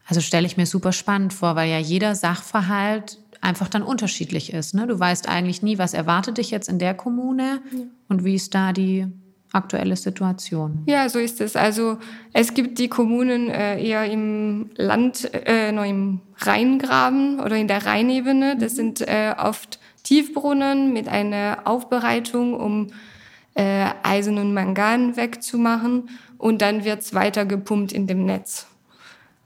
Also 0.05 0.21
stelle 0.21 0.47
ich 0.47 0.57
mir 0.57 0.65
super 0.65 0.91
spannend 0.91 1.33
vor, 1.33 1.55
weil 1.55 1.69
ja 1.69 1.79
jeder 1.79 2.15
Sachverhalt 2.15 3.19
einfach 3.41 3.69
dann 3.69 3.83
unterschiedlich 3.83 4.53
ist. 4.53 4.73
Ne? 4.73 4.87
Du 4.87 4.99
weißt 4.99 5.29
eigentlich 5.29 5.61
nie, 5.61 5.77
was 5.77 5.93
erwartet 5.93 6.37
dich 6.37 6.51
jetzt 6.51 6.67
in 6.67 6.79
der 6.79 6.93
Kommune 6.93 7.61
ja. 7.71 7.79
und 8.07 8.23
wie 8.23 8.35
ist 8.35 8.53
da 8.53 8.73
die 8.73 9.07
aktuelle 9.51 9.95
Situation. 9.95 10.83
Ja, 10.85 11.09
so 11.09 11.19
ist 11.19 11.41
es. 11.41 11.55
Also 11.55 11.97
es 12.33 12.53
gibt 12.53 12.77
die 12.77 12.87
Kommunen 12.87 13.49
äh, 13.49 13.83
eher 13.83 14.05
im 14.05 14.69
Land, 14.75 15.29
äh, 15.33 15.71
noch 15.71 15.85
im 15.85 16.21
Rheingraben 16.37 17.39
oder 17.39 17.55
in 17.55 17.67
der 17.67 17.85
Rheinebene. 17.85 18.57
Das 18.57 18.75
sind 18.75 19.01
äh, 19.01 19.33
oft 19.37 19.79
Tiefbrunnen 20.03 20.93
mit 20.93 21.07
einer 21.07 21.59
Aufbereitung, 21.65 22.53
um 22.53 22.87
äh, 23.55 23.87
Eisen 24.03 24.37
und 24.37 24.53
Mangan 24.53 25.17
wegzumachen. 25.17 26.09
Und 26.37 26.61
dann 26.61 26.85
wird's 26.85 27.13
weiter 27.13 27.45
gepumpt 27.45 27.91
in 27.91 28.07
dem 28.07 28.25
Netz. 28.25 28.67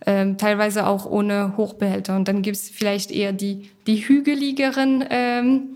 Ähm, 0.06 0.38
teilweise 0.38 0.86
auch 0.86 1.06
ohne 1.06 1.56
Hochbehälter. 1.56 2.16
Und 2.16 2.28
dann 2.28 2.42
gibt's 2.42 2.70
vielleicht 2.70 3.10
eher 3.10 3.32
die, 3.32 3.70
die 3.88 4.08
hügeligeren 4.08 5.04
ähm, 5.10 5.76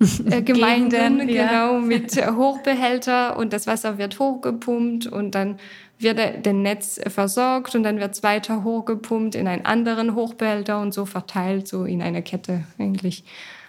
äh, 0.00 0.42
Gemeinden, 0.42 0.90
Gegenden, 0.90 1.26
genau, 1.28 1.74
ja. 1.74 1.80
mit 1.80 2.16
Hochbehälter 2.16 3.36
und 3.36 3.52
das 3.52 3.66
Wasser 3.66 3.98
wird 3.98 4.18
hochgepumpt 4.18 5.06
und 5.06 5.34
dann 5.34 5.58
wird 5.98 6.18
der 6.18 6.52
Netz 6.52 7.00
versorgt 7.08 7.74
und 7.74 7.82
dann 7.82 7.98
wird 7.98 8.14
es 8.14 8.22
weiter 8.22 8.62
hochgepumpt 8.62 9.34
in 9.34 9.48
einen 9.48 9.66
anderen 9.66 10.14
Hochbehälter 10.14 10.80
und 10.80 10.94
so 10.94 11.04
verteilt, 11.04 11.66
so 11.66 11.84
in 11.84 12.02
eine 12.02 12.22
Kette 12.22 12.64
eigentlich. 12.78 13.24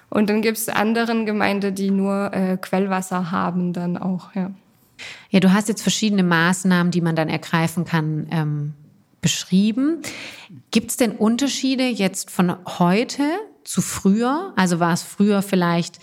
Und 0.10 0.30
dann 0.30 0.42
gibt 0.42 0.58
es 0.58 0.70
anderen 0.70 1.26
Gemeinden, 1.26 1.74
die 1.74 1.92
nur 1.92 2.34
äh, 2.34 2.58
Quellwasser 2.58 3.32
haben 3.32 3.74
dann 3.74 3.98
auch, 3.98 4.36
ja. 4.36 4.52
Ja, 5.30 5.40
du 5.40 5.54
hast 5.54 5.70
jetzt 5.70 5.82
verschiedene 5.82 6.24
Maßnahmen, 6.24 6.92
die 6.92 7.02
man 7.02 7.16
dann 7.16 7.30
ergreifen 7.30 7.86
kann, 7.86 8.28
ähm, 8.32 8.74
beschrieben. 9.22 10.02
Gibt 10.72 10.92
es 10.92 10.98
denn 10.98 11.12
Unterschiede 11.12 11.88
jetzt 11.88 12.30
von 12.30 12.56
heute 12.80 13.24
zu 13.64 13.82
früher? 13.82 14.54
Also 14.56 14.80
war 14.80 14.94
es 14.94 15.04
früher 15.04 15.42
vielleicht 15.42 16.00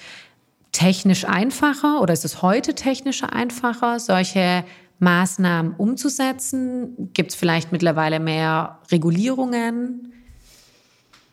technisch 0.73 1.25
einfacher 1.25 2.01
oder 2.03 2.13
ist 2.13 2.25
es 2.25 2.43
heute 2.43 2.75
technisch 2.75 3.23
einfacher, 3.25 3.99
solche 3.99 4.65
Maßnahmen 4.99 5.75
umzusetzen? 5.77 7.13
Gibt 7.13 7.31
es 7.31 7.37
vielleicht 7.37 7.73
mittlerweile 7.73 8.21
mehr 8.21 8.81
Regulierungen? 8.91 10.13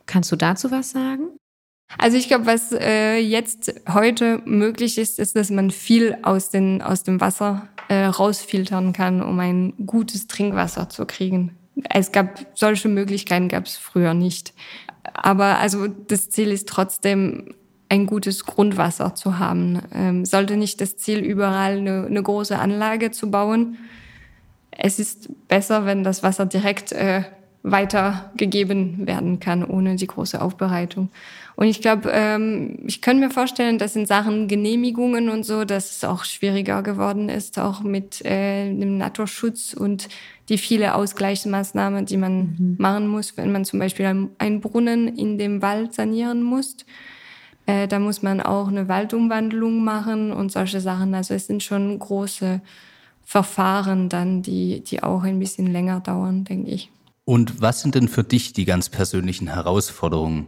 Kannst 0.05 0.31
du 0.31 0.35
dazu 0.35 0.71
was 0.71 0.91
sagen? 0.91 1.29
Also 1.97 2.17
ich 2.17 2.27
glaube, 2.27 2.45
was 2.45 2.71
äh, 2.71 3.17
jetzt 3.17 3.73
heute 3.87 4.41
möglich 4.45 4.97
ist, 4.97 5.19
ist, 5.19 5.35
dass 5.35 5.49
man 5.49 5.71
viel 5.71 6.17
aus, 6.23 6.49
den, 6.49 6.81
aus 6.81 7.03
dem 7.03 7.21
Wasser 7.21 7.67
äh, 7.87 8.05
rausfiltern 8.05 8.93
kann, 8.93 9.21
um 9.21 9.39
ein 9.39 9.73
gutes 9.85 10.27
Trinkwasser 10.27 10.89
zu 10.89 11.05
kriegen. 11.05 11.57
Es 11.89 12.11
gab 12.11 12.45
solche 12.55 12.87
Möglichkeiten 12.87 13.49
gab 13.49 13.65
es 13.65 13.77
früher 13.77 14.13
nicht. 14.13 14.53
Aber 15.11 15.59
also 15.59 15.87
das 15.87 16.29
Ziel 16.29 16.51
ist 16.51 16.67
trotzdem 16.67 17.55
ein 17.89 18.05
gutes 18.05 18.45
Grundwasser 18.45 19.13
zu 19.15 19.37
haben. 19.39 19.81
Ähm, 19.93 20.25
sollte 20.25 20.57
nicht 20.57 20.81
das 20.81 20.97
Ziel 20.97 21.19
überall 21.19 21.77
eine, 21.77 22.05
eine, 22.05 22.23
große 22.23 22.57
Anlage 22.57 23.11
zu 23.11 23.29
bauen. 23.29 23.77
Es 24.71 24.97
ist 24.97 25.29
besser, 25.47 25.85
wenn 25.85 26.03
das 26.03 26.23
Wasser 26.23 26.45
direkt 26.45 26.91
äh, 26.91 27.23
weitergegeben 27.61 29.05
werden 29.05 29.39
kann, 29.39 29.63
ohne 29.63 29.95
die 29.95 30.07
große 30.07 30.41
Aufbereitung. 30.41 31.09
Und 31.55 31.67
ich 31.67 31.81
glaube, 31.81 32.09
ähm, 32.11 32.79
ich 32.85 33.01
könnte 33.01 33.25
mir 33.25 33.31
vorstellen, 33.31 33.77
dass 33.77 33.95
in 33.95 34.05
Sachen 34.05 34.47
Genehmigungen 34.47 35.29
und 35.29 35.43
so, 35.45 35.65
dass 35.65 35.91
es 35.91 36.03
auch 36.03 36.23
schwieriger 36.23 36.81
geworden 36.81 37.29
ist, 37.29 37.59
auch 37.59 37.81
mit 37.81 38.25
äh, 38.25 38.73
dem 38.73 38.97
Naturschutz 38.97 39.73
und 39.73 40.09
die 40.49 40.57
viele 40.57 40.95
Ausgleichsmaßnahmen, 40.95 42.05
die 42.05 42.17
man 42.17 42.39
mhm. 42.39 42.75
machen 42.79 43.07
muss, 43.07 43.37
wenn 43.37 43.51
man 43.51 43.65
zum 43.65 43.79
Beispiel 43.79 44.29
einen 44.37 44.61
Brunnen 44.61 45.07
in 45.15 45.37
dem 45.37 45.61
Wald 45.61 45.93
sanieren 45.93 46.41
muss. 46.41 46.77
Äh, 47.65 47.87
da 47.87 47.99
muss 47.99 48.21
man 48.23 48.41
auch 48.41 48.67
eine 48.67 48.87
Waldumwandlung 48.87 49.83
machen 49.83 50.31
und 50.31 50.51
solche 50.51 50.81
Sachen. 50.81 51.13
Also 51.13 51.33
es 51.33 51.47
sind 51.47 51.63
schon 51.63 51.97
große 51.99 52.61
Verfahren 53.23 54.09
dann, 54.09 54.41
die, 54.41 54.81
die 54.81 55.01
auch 55.01 55.23
ein 55.23 55.39
bisschen 55.39 55.71
länger 55.71 56.01
dauern, 56.01 56.43
denke 56.43 56.71
ich. 56.71 56.89
Und 57.25 57.61
was 57.61 57.81
sind 57.81 57.95
denn 57.95 58.09
für 58.09 58.23
dich 58.23 58.51
die 58.51 58.65
ganz 58.65 58.89
persönlichen 58.89 59.47
Herausforderungen 59.47 60.47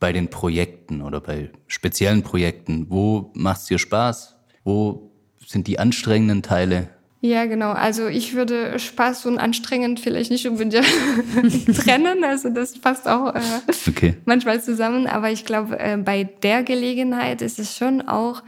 bei 0.00 0.12
den 0.12 0.28
Projekten 0.28 1.02
oder 1.02 1.20
bei 1.20 1.50
speziellen 1.66 2.22
Projekten? 2.22 2.86
Wo 2.88 3.30
macht 3.34 3.60
es 3.60 3.66
dir 3.66 3.78
Spaß? 3.78 4.36
Wo 4.64 5.12
sind 5.46 5.66
die 5.66 5.78
anstrengenden 5.78 6.42
Teile? 6.42 6.88
Ja, 7.22 7.44
genau. 7.44 7.72
Also 7.72 8.06
ich 8.06 8.34
würde 8.34 8.78
Spaß 8.78 9.26
und 9.26 9.38
anstrengend 9.38 10.00
vielleicht 10.00 10.30
nicht 10.30 10.48
unbedingt 10.48 10.86
trennen. 11.76 12.24
Also 12.24 12.48
das 12.48 12.78
passt 12.78 13.06
auch 13.06 13.34
äh, 13.34 13.40
okay. 13.86 14.14
manchmal 14.24 14.62
zusammen. 14.62 15.06
Aber 15.06 15.30
ich 15.30 15.44
glaube, 15.44 15.78
äh, 15.78 15.98
bei 15.98 16.24
der 16.24 16.62
Gelegenheit 16.62 17.42
ist 17.42 17.58
es 17.58 17.76
schon 17.76 18.00
auch, 18.00 18.42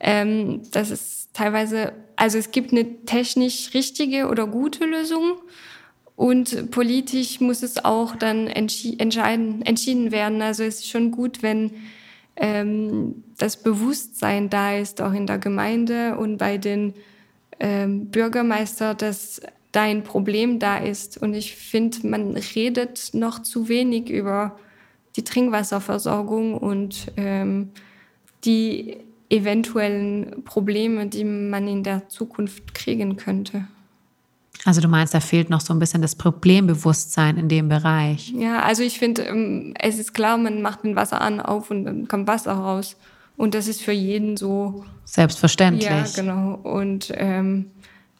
ähm, 0.00 0.62
dass 0.72 0.90
es 0.90 1.28
teilweise, 1.32 1.92
also 2.16 2.38
es 2.38 2.50
gibt 2.50 2.72
eine 2.72 3.04
technisch 3.04 3.72
richtige 3.72 4.26
oder 4.26 4.48
gute 4.48 4.84
Lösung. 4.84 5.38
Und 6.18 6.72
politisch 6.72 7.38
muss 7.38 7.62
es 7.62 7.84
auch 7.84 8.16
dann 8.16 8.48
entschi 8.48 8.96
entscheiden, 8.98 9.62
entschieden 9.62 10.10
werden. 10.10 10.42
Also 10.42 10.64
es 10.64 10.80
ist 10.80 10.88
schon 10.88 11.12
gut, 11.12 11.44
wenn 11.44 11.70
ähm, 12.34 13.22
das 13.38 13.56
Bewusstsein 13.56 14.50
da 14.50 14.74
ist, 14.74 15.00
auch 15.00 15.12
in 15.12 15.28
der 15.28 15.38
Gemeinde 15.38 16.18
und 16.18 16.36
bei 16.36 16.58
den 16.58 16.94
ähm, 17.60 18.06
Bürgermeister, 18.06 18.96
dass 18.96 19.40
da 19.70 19.82
ein 19.82 20.02
Problem 20.02 20.58
da 20.58 20.78
ist. 20.78 21.22
Und 21.22 21.34
ich 21.34 21.54
finde, 21.54 22.04
man 22.08 22.36
redet 22.36 23.10
noch 23.12 23.40
zu 23.40 23.68
wenig 23.68 24.10
über 24.10 24.58
die 25.14 25.22
Trinkwasserversorgung 25.22 26.58
und 26.58 27.12
ähm, 27.16 27.70
die 28.44 28.96
eventuellen 29.30 30.42
Probleme, 30.42 31.06
die 31.06 31.22
man 31.22 31.68
in 31.68 31.84
der 31.84 32.08
Zukunft 32.08 32.74
kriegen 32.74 33.16
könnte. 33.16 33.68
Also 34.68 34.82
du 34.82 34.88
meinst, 34.88 35.14
da 35.14 35.20
fehlt 35.20 35.48
noch 35.48 35.62
so 35.62 35.72
ein 35.72 35.78
bisschen 35.78 36.02
das 36.02 36.14
Problembewusstsein 36.14 37.38
in 37.38 37.48
dem 37.48 37.70
Bereich. 37.70 38.34
Ja, 38.36 38.60
also 38.60 38.82
ich 38.82 38.98
finde, 38.98 39.22
ähm, 39.22 39.72
es 39.80 39.98
ist 39.98 40.12
klar, 40.12 40.36
man 40.36 40.60
macht 40.60 40.84
den 40.84 40.94
Wasser 40.94 41.22
an, 41.22 41.40
auf 41.40 41.70
und 41.70 41.86
dann 41.86 42.06
kommt 42.06 42.28
Wasser 42.28 42.52
raus. 42.52 42.98
Und 43.38 43.54
das 43.54 43.66
ist 43.66 43.80
für 43.80 43.92
jeden 43.92 44.36
so 44.36 44.84
selbstverständlich. 45.06 45.88
Ja, 45.88 46.04
genau. 46.14 46.56
Und 46.56 47.10
ähm, 47.14 47.70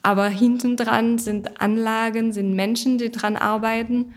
aber 0.00 0.28
hinten 0.28 0.78
dran 0.78 1.18
sind 1.18 1.60
Anlagen, 1.60 2.32
sind 2.32 2.54
Menschen, 2.54 2.96
die 2.96 3.10
dran 3.10 3.36
arbeiten 3.36 4.14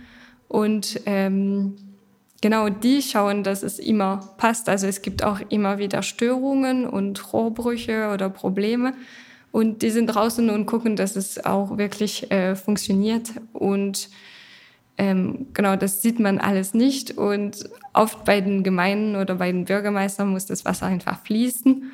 und 0.48 1.02
ähm, 1.08 1.76
genau 2.42 2.70
die 2.70 3.02
schauen, 3.02 3.44
dass 3.44 3.62
es 3.62 3.78
immer 3.78 4.36
passt. 4.38 4.70
Also 4.70 4.88
es 4.88 5.02
gibt 5.02 5.22
auch 5.22 5.42
immer 5.50 5.80
wieder 5.80 6.02
Störungen 6.02 6.88
und 6.88 7.34
Rohrbrüche 7.34 8.10
oder 8.14 8.30
Probleme. 8.30 8.94
Und 9.52 9.82
die 9.82 9.90
sind 9.90 10.08
draußen 10.08 10.50
und 10.50 10.66
gucken, 10.66 10.96
dass 10.96 11.16
es 11.16 11.44
auch 11.44 11.78
wirklich 11.78 12.32
äh, 12.32 12.56
funktioniert. 12.56 13.32
Und 13.54 14.10
ähm, 14.98 15.48
genau, 15.54 15.76
das 15.76 16.02
sieht 16.02 16.20
man 16.20 16.40
alles 16.40 16.74
nicht. 16.74 17.18
Und 17.18 17.70
oft 17.94 18.24
bei 18.24 18.40
den 18.40 18.64
Gemeinden 18.64 19.16
oder 19.16 19.36
bei 19.36 19.52
den 19.52 19.66
Bürgermeistern 19.66 20.30
muss 20.30 20.46
das 20.46 20.64
Wasser 20.64 20.86
einfach 20.86 21.20
fließen. 21.26 21.92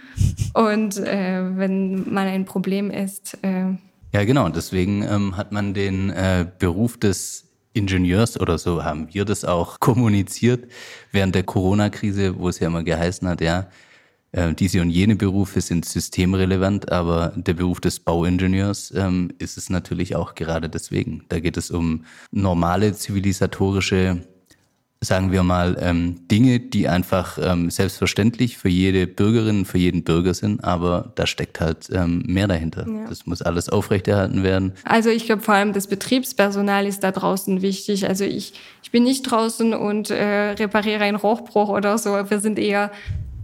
Und 0.53 0.97
äh, 0.97 1.57
wenn 1.57 2.13
mal 2.13 2.27
ein 2.27 2.45
Problem 2.45 2.91
ist. 2.91 3.37
Äh, 3.41 3.75
ja, 4.13 4.23
genau. 4.23 4.49
Deswegen 4.49 5.03
ähm, 5.03 5.35
hat 5.37 5.51
man 5.51 5.73
den 5.73 6.09
äh, 6.09 6.45
Beruf 6.59 6.97
des 6.97 7.47
Ingenieurs 7.73 8.39
oder 8.39 8.57
so 8.57 8.83
haben 8.83 9.07
wir 9.13 9.25
das 9.25 9.45
auch 9.45 9.79
kommuniziert 9.79 10.69
während 11.11 11.35
der 11.35 11.43
Corona-Krise, 11.43 12.37
wo 12.37 12.49
es 12.49 12.59
ja 12.59 12.67
immer 12.67 12.83
geheißen 12.83 13.27
hat, 13.27 13.41
ja, 13.41 13.67
äh, 14.33 14.53
diese 14.53 14.81
und 14.81 14.89
jene 14.89 15.15
Berufe 15.15 15.61
sind 15.61 15.85
systemrelevant, 15.85 16.91
aber 16.91 17.33
der 17.35 17.53
Beruf 17.53 17.79
des 17.79 17.99
Bauingenieurs 17.99 18.93
ähm, 18.95 19.31
ist 19.39 19.57
es 19.57 19.69
natürlich 19.69 20.15
auch 20.15 20.35
gerade 20.35 20.69
deswegen. 20.69 21.23
Da 21.29 21.39
geht 21.39 21.57
es 21.57 21.71
um 21.71 22.03
normale 22.31 22.93
zivilisatorische, 22.93 24.21
sagen 24.99 25.31
wir 25.31 25.43
mal, 25.43 25.77
ähm, 25.79 26.27
Dinge, 26.29 26.59
die 26.59 26.89
einfach 26.89 27.37
ähm, 27.41 27.69
selbstverständlich 27.69 28.57
für 28.57 28.67
jede 28.67 29.07
Bürgerin, 29.07 29.63
für 29.63 29.77
jeden 29.77 30.03
Bürger 30.03 30.33
sind, 30.33 30.61
aber 30.61 31.13
da 31.15 31.25
steckt 31.25 31.61
halt 31.61 31.87
ähm, 31.93 32.23
mehr 32.27 32.49
dahinter. 32.49 32.85
Ja. 32.85 33.07
Das 33.07 33.27
muss 33.27 33.41
alles 33.41 33.69
aufrechterhalten 33.69 34.43
werden. 34.43 34.73
Also 34.83 35.09
ich 35.09 35.25
glaube 35.25 35.41
vor 35.41 35.53
allem 35.53 35.71
das 35.71 35.87
Betriebspersonal 35.87 36.85
ist 36.85 37.01
da 37.01 37.11
draußen 37.11 37.61
wichtig. 37.61 38.09
Also 38.09 38.25
ich, 38.25 38.53
ich 38.83 38.91
bin 38.91 39.03
nicht 39.03 39.23
draußen 39.23 39.73
und 39.73 40.09
äh, 40.09 40.51
repariere 40.51 41.03
einen 41.03 41.17
Rohrbruch 41.17 41.69
oder 41.69 41.97
so. 41.97 42.09
Wir 42.11 42.39
sind 42.39 42.59
eher 42.59 42.91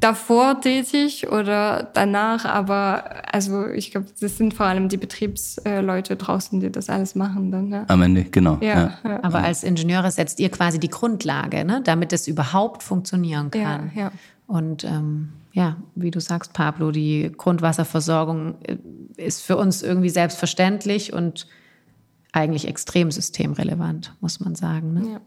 davor 0.04 0.60
tätig 0.60 1.30
oder 1.32 1.90
danach, 1.94 2.44
aber 2.46 3.34
also 3.34 3.68
ich 3.68 3.92
glaube, 3.92 4.08
das 4.20 4.38
sind 4.38 4.54
vor 4.54 4.66
allem 4.66 4.90
die 4.90 4.98
Betriebsleute 4.98 6.18
draußen, 6.18 6.60
die 6.60 6.72
das 6.72 6.90
alles 6.90 7.16
machen 7.16 7.52
dann. 7.52 7.70
Ja. 7.70 7.86
Am 7.88 8.02
Ende, 8.02 8.26
genau. 8.26 8.58
Ja, 8.62 8.98
ja. 9.04 9.24
Aber 9.24 9.40
als 9.40 9.64
Ingenieure 9.64 10.12
setzt 10.12 10.40
ihr 10.40 10.50
quasi 10.50 10.80
die 10.80 10.90
Grundlage, 10.90 11.64
ne? 11.64 11.82
damit 11.84 12.12
es 12.12 12.28
überhaupt 12.28 12.84
funktionieren 12.84 13.50
kann. 13.52 13.92
Ja, 13.96 14.02
ja. 14.04 14.12
Und 14.46 14.84
ähm, 14.84 15.30
ja, 15.54 15.78
wie 15.96 16.12
du 16.12 16.20
sagst, 16.20 16.54
Pablo, 16.54 16.92
die 16.92 17.32
Grundwasserversorgung 17.36 18.56
äh, 18.64 18.78
ist 19.16 19.42
für 19.42 19.56
uns 19.56 19.84
irgendwie 19.84 20.10
selbstverständlich 20.10 21.14
und 21.14 21.48
eigentlich 22.34 22.68
extrem 22.68 23.12
systemrelevant, 23.12 24.16
muss 24.20 24.40
man 24.40 24.56
sagen. 24.56 24.94
Ne? 24.94 25.12
Ja. 25.14 25.22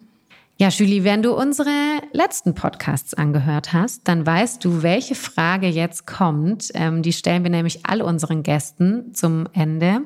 Ja, 0.58 0.70
Julie, 0.70 1.04
wenn 1.04 1.22
du 1.22 1.34
unsere 1.34 1.70
letzten 2.12 2.54
Podcasts 2.54 3.12
angehört 3.12 3.74
hast, 3.74 4.08
dann 4.08 4.24
weißt 4.24 4.64
du, 4.64 4.82
welche 4.82 5.14
Frage 5.14 5.66
jetzt 5.66 6.06
kommt. 6.06 6.70
Ähm, 6.72 7.02
die 7.02 7.12
stellen 7.12 7.42
wir 7.42 7.50
nämlich 7.50 7.84
all 7.84 8.00
unseren 8.00 8.42
Gästen 8.42 9.12
zum 9.12 9.46
Ende. 9.52 10.00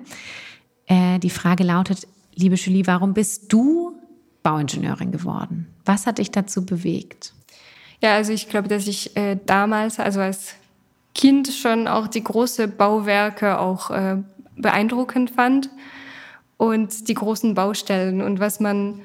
Äh, 0.86 1.20
die 1.20 1.30
Frage 1.30 1.62
lautet, 1.62 2.08
liebe 2.34 2.56
Julie, 2.56 2.88
warum 2.88 3.14
bist 3.14 3.52
du 3.52 3.92
Bauingenieurin 4.42 5.12
geworden? 5.12 5.72
Was 5.84 6.08
hat 6.08 6.18
dich 6.18 6.32
dazu 6.32 6.66
bewegt? 6.66 7.32
Ja, 8.02 8.14
also 8.14 8.32
ich 8.32 8.48
glaube, 8.48 8.66
dass 8.66 8.88
ich 8.88 9.16
äh, 9.16 9.38
damals, 9.46 10.00
also 10.00 10.18
als 10.18 10.54
Kind 11.14 11.46
schon 11.46 11.86
auch 11.86 12.08
die 12.08 12.24
große 12.24 12.66
Bauwerke 12.66 13.60
auch 13.60 13.90
äh, 13.90 14.16
beeindruckend 14.56 15.30
fand 15.30 15.70
und 16.56 17.08
die 17.08 17.14
großen 17.14 17.54
Baustellen 17.54 18.20
und 18.20 18.40
was 18.40 18.58
man 18.58 19.02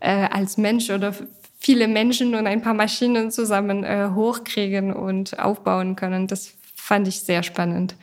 äh, 0.00 0.28
als 0.30 0.56
Mensch 0.56 0.90
oder 0.90 1.14
viele 1.58 1.88
Menschen 1.88 2.34
und 2.34 2.46
ein 2.46 2.62
paar 2.62 2.74
Maschinen 2.74 3.30
zusammen 3.30 3.84
äh, 3.84 4.10
hochkriegen 4.14 4.92
und 4.92 5.38
aufbauen 5.38 5.96
können. 5.96 6.26
Das 6.26 6.54
fand 6.74 7.08
ich 7.08 7.20
sehr 7.20 7.42
spannend. 7.42 7.96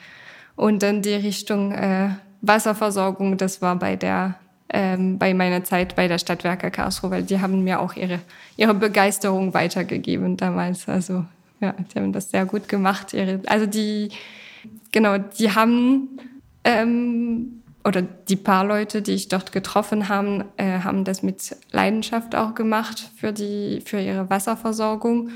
Und 0.55 0.83
dann 0.83 1.01
die 1.01 1.13
Richtung 1.13 1.71
äh, 1.71 2.09
Wasserversorgung, 2.41 3.37
das 3.37 3.61
war 3.61 3.75
bei 3.77 3.95
der 3.95 4.35
ähm, 4.69 5.19
bei 5.19 5.33
meiner 5.33 5.63
Zeit 5.63 5.95
bei 5.95 6.07
der 6.07 6.17
Stadtwerke 6.17 6.71
Karlsruhe, 6.71 7.11
weil 7.11 7.23
die 7.23 7.39
haben 7.39 7.63
mir 7.63 7.79
auch 7.79 7.95
ihre, 7.95 8.19
ihre 8.57 8.73
Begeisterung 8.73 9.53
weitergegeben 9.53 10.37
damals. 10.37 10.89
Also 10.89 11.25
ja, 11.61 11.73
die 11.73 11.99
haben 11.99 12.11
das 12.11 12.31
sehr 12.31 12.45
gut 12.45 12.67
gemacht. 12.67 13.13
Ihre, 13.13 13.41
also 13.45 13.65
die, 13.65 14.09
genau, 14.91 15.17
die 15.17 15.51
haben 15.51 16.19
ähm, 16.63 17.61
oder 17.85 18.01
die 18.01 18.35
paar 18.35 18.65
Leute, 18.65 19.01
die 19.01 19.13
ich 19.13 19.27
dort 19.27 19.51
getroffen 19.51 20.09
haben, 20.09 20.43
äh, 20.57 20.79
haben 20.79 21.03
das 21.03 21.21
mit 21.21 21.55
Leidenschaft 21.71 22.35
auch 22.35 22.55
gemacht 22.55 23.11
für 23.15 23.31
die, 23.31 23.81
für 23.85 23.99
ihre 23.99 24.29
Wasserversorgung. 24.29 25.29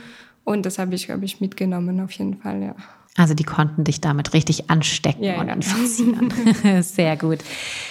Und 0.43 0.65
das 0.65 0.79
habe 0.79 0.95
ich, 0.95 1.05
glaube 1.05 1.25
ich, 1.25 1.39
mitgenommen 1.39 1.99
auf 2.01 2.11
jeden 2.11 2.37
Fall, 2.37 2.63
ja. 2.63 2.75
Also 3.17 3.33
die 3.33 3.43
konnten 3.43 3.83
dich 3.83 4.01
damit 4.01 4.33
richtig 4.33 4.69
anstecken 4.69 5.23
ja, 5.23 5.41
und 5.41 5.65
ja. 5.65 6.81
Sehr 6.81 7.17
gut. 7.17 7.39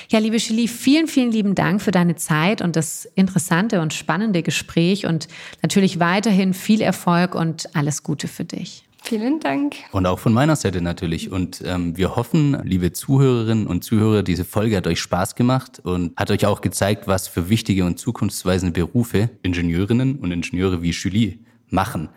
Ja, 0.08 0.18
liebe 0.20 0.38
Julie, 0.38 0.68
vielen, 0.68 1.06
vielen 1.06 1.30
lieben 1.30 1.54
Dank 1.54 1.82
für 1.82 1.90
deine 1.90 2.16
Zeit 2.16 2.62
und 2.62 2.76
das 2.76 3.04
interessante 3.14 3.80
und 3.82 3.92
spannende 3.92 4.42
Gespräch 4.42 5.06
und 5.06 5.28
natürlich 5.60 6.00
weiterhin 6.00 6.54
viel 6.54 6.80
Erfolg 6.80 7.34
und 7.34 7.76
alles 7.76 8.02
Gute 8.02 8.26
für 8.26 8.44
dich. 8.44 8.87
Vielen 9.02 9.40
Dank. 9.40 9.76
Und 9.92 10.06
auch 10.06 10.18
von 10.18 10.32
meiner 10.32 10.56
Seite 10.56 10.80
natürlich. 10.80 11.30
Und 11.30 11.62
ähm, 11.64 11.96
wir 11.96 12.16
hoffen, 12.16 12.58
liebe 12.64 12.92
Zuhörerinnen 12.92 13.66
und 13.66 13.84
Zuhörer, 13.84 14.22
diese 14.22 14.44
Folge 14.44 14.76
hat 14.76 14.86
euch 14.86 15.00
Spaß 15.00 15.34
gemacht 15.34 15.80
und 15.82 16.16
hat 16.16 16.30
euch 16.30 16.46
auch 16.46 16.60
gezeigt, 16.60 17.06
was 17.06 17.28
für 17.28 17.48
wichtige 17.48 17.84
und 17.84 17.98
zukunftsweisende 17.98 18.72
Berufe 18.72 19.30
Ingenieurinnen 19.42 20.16
und 20.16 20.30
Ingenieure 20.30 20.82
wie 20.82 20.90
Julie 20.90 21.38
machen. 21.70 22.10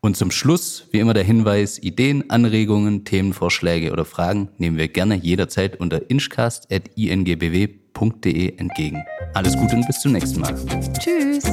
Und 0.00 0.16
zum 0.18 0.30
Schluss, 0.30 0.86
wie 0.90 0.98
immer 0.98 1.14
der 1.14 1.24
Hinweis, 1.24 1.78
Ideen, 1.78 2.28
Anregungen, 2.28 3.06
Themenvorschläge 3.06 3.90
oder 3.90 4.04
Fragen 4.04 4.50
nehmen 4.58 4.76
wir 4.76 4.88
gerne 4.88 5.14
jederzeit 5.14 5.80
unter 5.80 6.10
inchcast.ingbw.de 6.10 8.56
entgegen. 8.58 9.02
Alles 9.32 9.56
Gute 9.56 9.76
und 9.76 9.86
bis 9.86 10.00
zum 10.00 10.12
nächsten 10.12 10.40
Mal. 10.40 10.54
Tschüss. 10.98 11.44